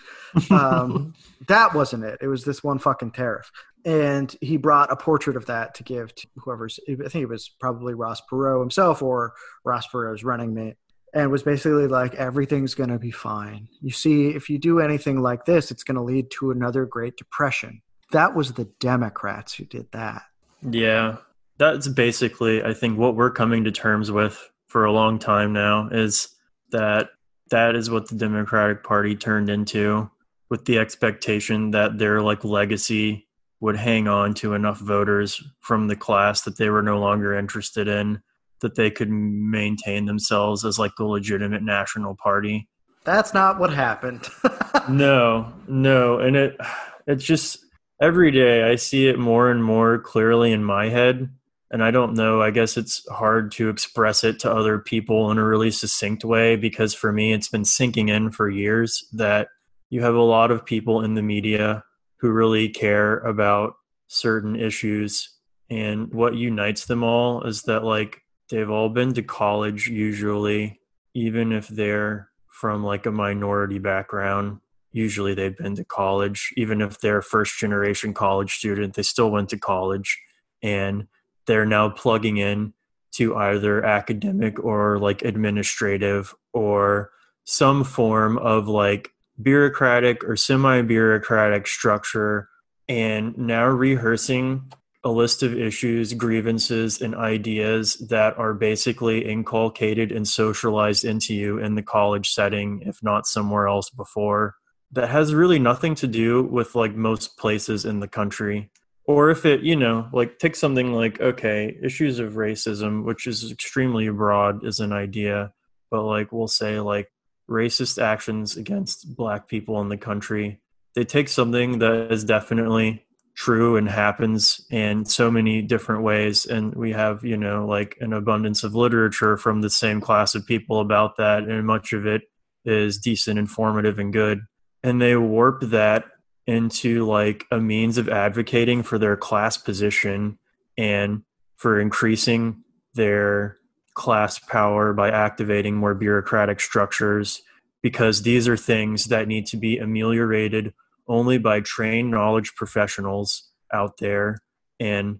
[0.49, 1.13] Um,
[1.47, 2.17] that wasn't it.
[2.19, 3.51] It was this one fucking tariff
[3.87, 7.49] and he brought a portrait of that to give to whoever's i think it was
[7.59, 9.33] probably ross perot himself or
[9.63, 10.75] ross perot's running mate
[11.13, 15.21] and was basically like everything's going to be fine you see if you do anything
[15.21, 17.81] like this it's going to lead to another great depression
[18.11, 20.23] that was the democrats who did that
[20.61, 21.17] yeah
[21.57, 25.87] that's basically i think what we're coming to terms with for a long time now
[25.91, 26.29] is
[26.71, 27.09] that
[27.49, 30.09] that is what the democratic party turned into
[30.49, 33.27] with the expectation that their like legacy
[33.59, 37.87] would hang on to enough voters from the class that they were no longer interested
[37.87, 38.21] in
[38.61, 42.67] that they could maintain themselves as like a legitimate national party.
[43.03, 44.27] That's not what happened.
[44.89, 46.57] no, no, and it
[47.05, 47.59] it's just
[48.01, 51.29] every day I see it more and more clearly in my head
[51.69, 55.37] and I don't know, I guess it's hard to express it to other people in
[55.37, 59.49] a really succinct way because for me it's been sinking in for years that
[59.89, 61.83] you have a lot of people in the media
[62.17, 63.73] who really care about
[64.07, 65.29] certain issues.
[65.69, 70.79] And what unites them all is that, like, they've all been to college, usually,
[71.13, 74.59] even if they're from like a minority background.
[74.91, 76.53] Usually, they've been to college.
[76.57, 80.19] Even if they're first generation college student, they still went to college.
[80.63, 81.07] And
[81.45, 82.73] they're now plugging in
[83.13, 87.11] to either academic or like administrative or
[87.45, 89.11] some form of like
[89.41, 92.49] bureaucratic or semi bureaucratic structure
[92.89, 94.71] and now rehearsing
[95.03, 101.59] a list of issues, grievances, and ideas that are basically inculcated and socialized into you
[101.59, 104.55] in the college setting, if not somewhere else before.
[104.91, 108.71] That has really nothing to do with like most places in the country.
[109.03, 113.51] Or if it, you know, like take something like, okay, issues of racism, which is
[113.51, 115.53] extremely broad as an idea,
[115.89, 117.11] but like we'll say like
[117.49, 120.59] racist actions against black people in the country.
[120.95, 123.05] They take something that is definitely
[123.37, 128.11] true and happens in so many different ways and we have you know like an
[128.11, 132.23] abundance of literature from the same class of people about that and much of it
[132.65, 134.39] is decent informative and good
[134.83, 136.05] and they warp that
[136.45, 140.39] into like a means of advocating for their class position
[140.77, 141.23] and
[141.55, 142.63] for increasing
[142.93, 143.57] their
[143.93, 147.41] class power by activating more bureaucratic structures
[147.81, 150.73] because these are things that need to be ameliorated
[151.07, 154.37] only by trained knowledge professionals out there
[154.79, 155.19] and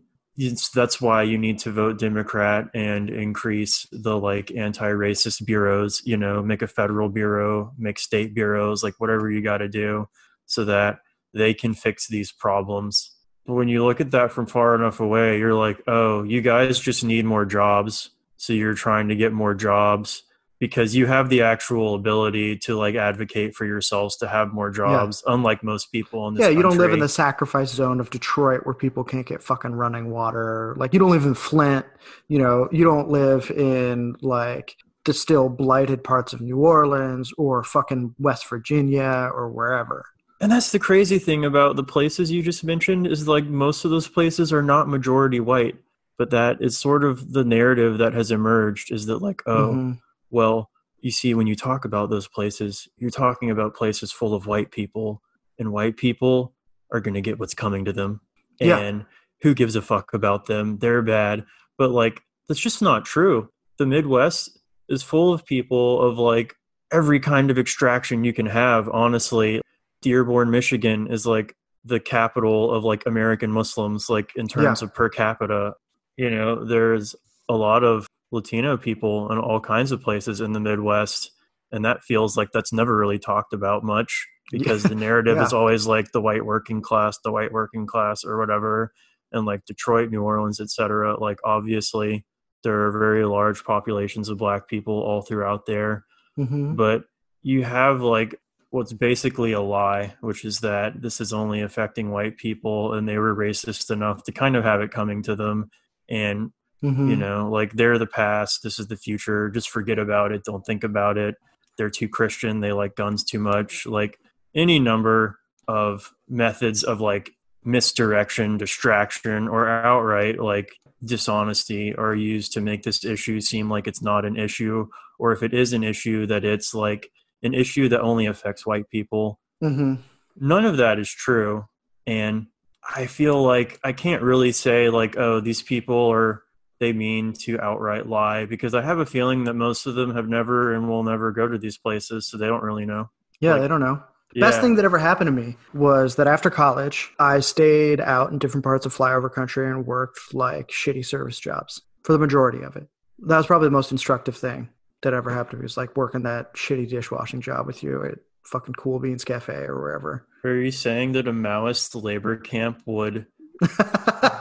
[0.73, 6.43] that's why you need to vote democrat and increase the like anti-racist bureaus you know
[6.43, 10.07] make a federal bureau make state bureaus like whatever you got to do
[10.45, 10.99] so that
[11.33, 13.11] they can fix these problems.
[13.45, 16.79] But when you look at that from far enough away you're like oh you guys
[16.79, 18.09] just need more jobs.
[18.37, 20.23] So you're trying to get more jobs
[20.59, 25.23] because you have the actual ability to like advocate for yourselves to have more jobs
[25.25, 25.33] yeah.
[25.33, 26.69] unlike most people in this yeah you country.
[26.69, 30.75] don't live in the sacrifice zone of detroit where people can't get fucking running water
[30.77, 31.85] like you don't live in flint
[32.27, 37.63] you know you don't live in like the still blighted parts of new orleans or
[37.63, 40.05] fucking west virginia or wherever
[40.39, 43.91] and that's the crazy thing about the places you just mentioned is like most of
[43.91, 45.75] those places are not majority white
[46.17, 49.91] but that is sort of the narrative that has emerged is that like oh mm-hmm
[50.29, 50.69] well,
[50.99, 54.71] you see, when you talk about those places, you're talking about places full of white
[54.71, 55.21] people,
[55.59, 56.53] and white people
[56.91, 58.21] are going to get what's coming to them.
[58.59, 58.77] Yeah.
[58.77, 59.05] And
[59.41, 60.79] who gives a fuck about them?
[60.79, 61.45] They're bad.
[61.77, 63.49] But, like, that's just not true.
[63.77, 64.57] The Midwest
[64.89, 66.55] is full of people of like
[66.91, 69.61] every kind of extraction you can have, honestly.
[70.01, 74.87] Dearborn, Michigan is like the capital of like American Muslims, like in terms yeah.
[74.87, 75.73] of per capita.
[76.15, 77.15] You know, there's
[77.49, 81.31] a lot of Latino people in all kinds of places in the Midwest.
[81.71, 85.45] And that feels like that's never really talked about much because the narrative yeah.
[85.45, 88.93] is always like the white working class, the white working class, or whatever.
[89.31, 91.19] And like Detroit, New Orleans, etc.
[91.19, 92.25] Like obviously,
[92.63, 96.05] there are very large populations of black people all throughout there.
[96.37, 96.75] Mm-hmm.
[96.75, 97.03] But
[97.43, 98.35] you have like
[98.69, 103.17] what's basically a lie, which is that this is only affecting white people and they
[103.17, 105.69] were racist enough to kind of have it coming to them.
[106.09, 106.51] And
[106.83, 107.09] Mm-hmm.
[107.09, 109.49] You know, like they're the past, this is the future.
[109.49, 110.43] Just forget about it.
[110.43, 111.35] Don't think about it.
[111.77, 112.59] They're too Christian.
[112.59, 113.85] They like guns too much.
[113.85, 114.19] Like
[114.55, 117.31] any number of methods of like
[117.63, 120.71] misdirection, distraction, or outright like
[121.03, 124.87] dishonesty are used to make this issue seem like it's not an issue,
[125.19, 127.11] or if it is an issue, that it's like
[127.43, 129.39] an issue that only affects white people.
[129.63, 129.95] Mm-hmm.
[130.39, 131.65] None of that is true.
[132.05, 132.47] And
[132.95, 136.43] I feel like I can't really say, like, oh, these people are
[136.79, 140.27] they mean to outright lie because I have a feeling that most of them have
[140.27, 143.09] never and will never go to these places, so they don't really know.
[143.39, 144.03] Yeah, like, they don't know.
[144.33, 144.41] Yeah.
[144.47, 148.39] Best thing that ever happened to me was that after college, I stayed out in
[148.39, 152.75] different parts of flyover country and worked like shitty service jobs for the majority of
[152.75, 152.87] it.
[153.19, 154.69] That was probably the most instructive thing
[155.01, 158.19] that ever happened to me was like working that shitty dishwashing job with you at
[158.43, 160.27] fucking Cool Beans Cafe or wherever.
[160.43, 163.25] Are you saying that a Maoist labor camp would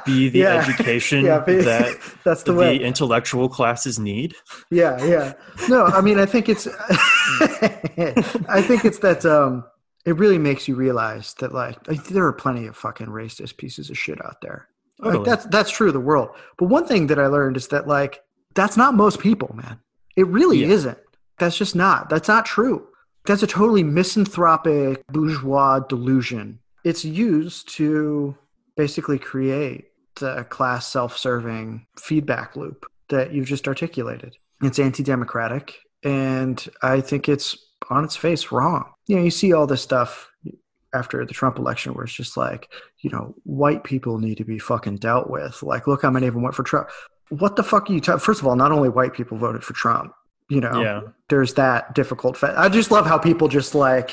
[0.04, 0.54] be the yeah.
[0.68, 2.78] education yeah, that that's the, the way.
[2.78, 4.34] intellectual classes need.
[4.70, 5.32] Yeah, yeah.
[5.68, 6.66] No, I mean, I think it's,
[8.48, 9.64] I think it's that um,
[10.04, 13.98] it really makes you realize that like there are plenty of fucking racist pieces of
[13.98, 14.68] shit out there.
[15.02, 15.18] Totally.
[15.18, 16.30] Like, that's that's true of the world.
[16.58, 18.22] But one thing that I learned is that like
[18.54, 19.80] that's not most people, man.
[20.16, 20.68] It really yeah.
[20.68, 20.98] isn't.
[21.38, 22.08] That's just not.
[22.08, 22.86] That's not true.
[23.26, 26.60] That's a totally misanthropic bourgeois delusion.
[26.84, 28.36] It's used to
[28.76, 34.36] basically create the class self-serving feedback loop that you've just articulated.
[34.62, 37.56] It's anti-democratic, and I think it's
[37.90, 38.90] on its face wrong.
[39.06, 40.30] You know, you see all this stuff
[40.94, 44.58] after the Trump election where it's just like, you know, white people need to be
[44.58, 45.62] fucking dealt with.
[45.62, 46.88] Like, look how many of them went for Trump.
[47.28, 48.20] What the fuck are you talking?
[48.20, 50.12] First of all, not only white people voted for Trump,
[50.48, 51.00] you know yeah.
[51.28, 54.10] there's that difficult fa- i just love how people just like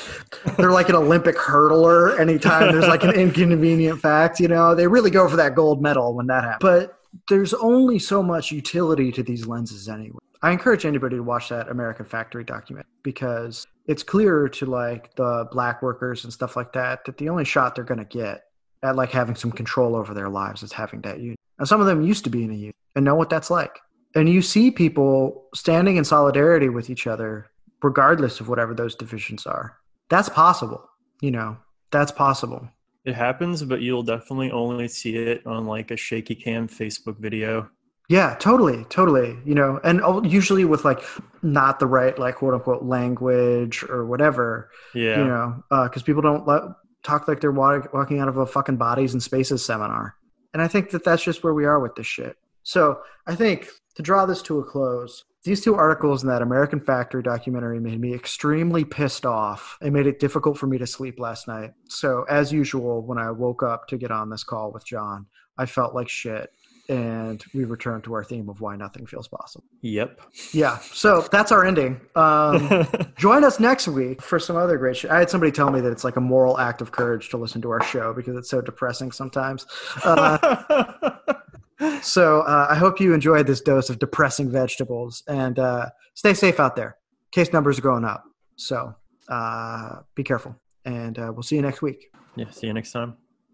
[0.56, 5.10] they're like an olympic hurdler anytime there's like an inconvenient fact you know they really
[5.10, 9.22] go for that gold medal when that happens but there's only so much utility to
[9.22, 14.46] these lenses anyway I encourage anybody to watch that American Factory document because it's clear
[14.46, 17.96] to like the black workers and stuff like that that the only shot they're going
[17.96, 18.42] to get
[18.82, 21.36] at like having some control over their lives is having that union.
[21.58, 23.80] And some of them used to be in a union and know what that's like.
[24.14, 27.50] And you see people standing in solidarity with each other
[27.82, 29.76] regardless of whatever those divisions are.
[30.08, 30.88] That's possible,
[31.20, 31.58] you know.
[31.90, 32.68] That's possible.
[33.04, 37.68] It happens, but you'll definitely only see it on like a shaky cam Facebook video.
[38.08, 39.36] Yeah, totally, totally.
[39.44, 40.00] You know, and
[40.30, 41.02] usually with like
[41.42, 44.70] not the right like quote unquote language or whatever.
[44.94, 45.18] Yeah.
[45.18, 46.62] You know, because uh, people don't let,
[47.02, 50.16] talk like they're walking out of a fucking bodies and spaces seminar.
[50.52, 52.36] And I think that that's just where we are with this shit.
[52.62, 56.80] So I think to draw this to a close, these two articles in that American
[56.80, 59.76] Factory documentary made me extremely pissed off.
[59.82, 61.72] It made it difficult for me to sleep last night.
[61.86, 65.26] So, as usual, when I woke up to get on this call with John,
[65.58, 66.50] I felt like shit.
[66.88, 69.64] And we return to our theme of why nothing feels possible.
[69.80, 70.20] Yep.
[70.52, 70.78] Yeah.
[70.80, 71.98] So that's our ending.
[72.14, 72.86] Um,
[73.16, 75.10] join us next week for some other great shit.
[75.10, 77.62] I had somebody tell me that it's like a moral act of courage to listen
[77.62, 79.66] to our show because it's so depressing sometimes.
[80.04, 81.16] Uh,
[82.02, 86.60] so uh, I hope you enjoyed this dose of depressing vegetables and uh, stay safe
[86.60, 86.96] out there.
[87.32, 88.24] Case numbers are going up.
[88.56, 88.94] So
[89.28, 90.56] uh, be careful.
[90.84, 92.10] And uh, we'll see you next week.
[92.36, 92.50] Yeah.
[92.50, 93.16] See you next time.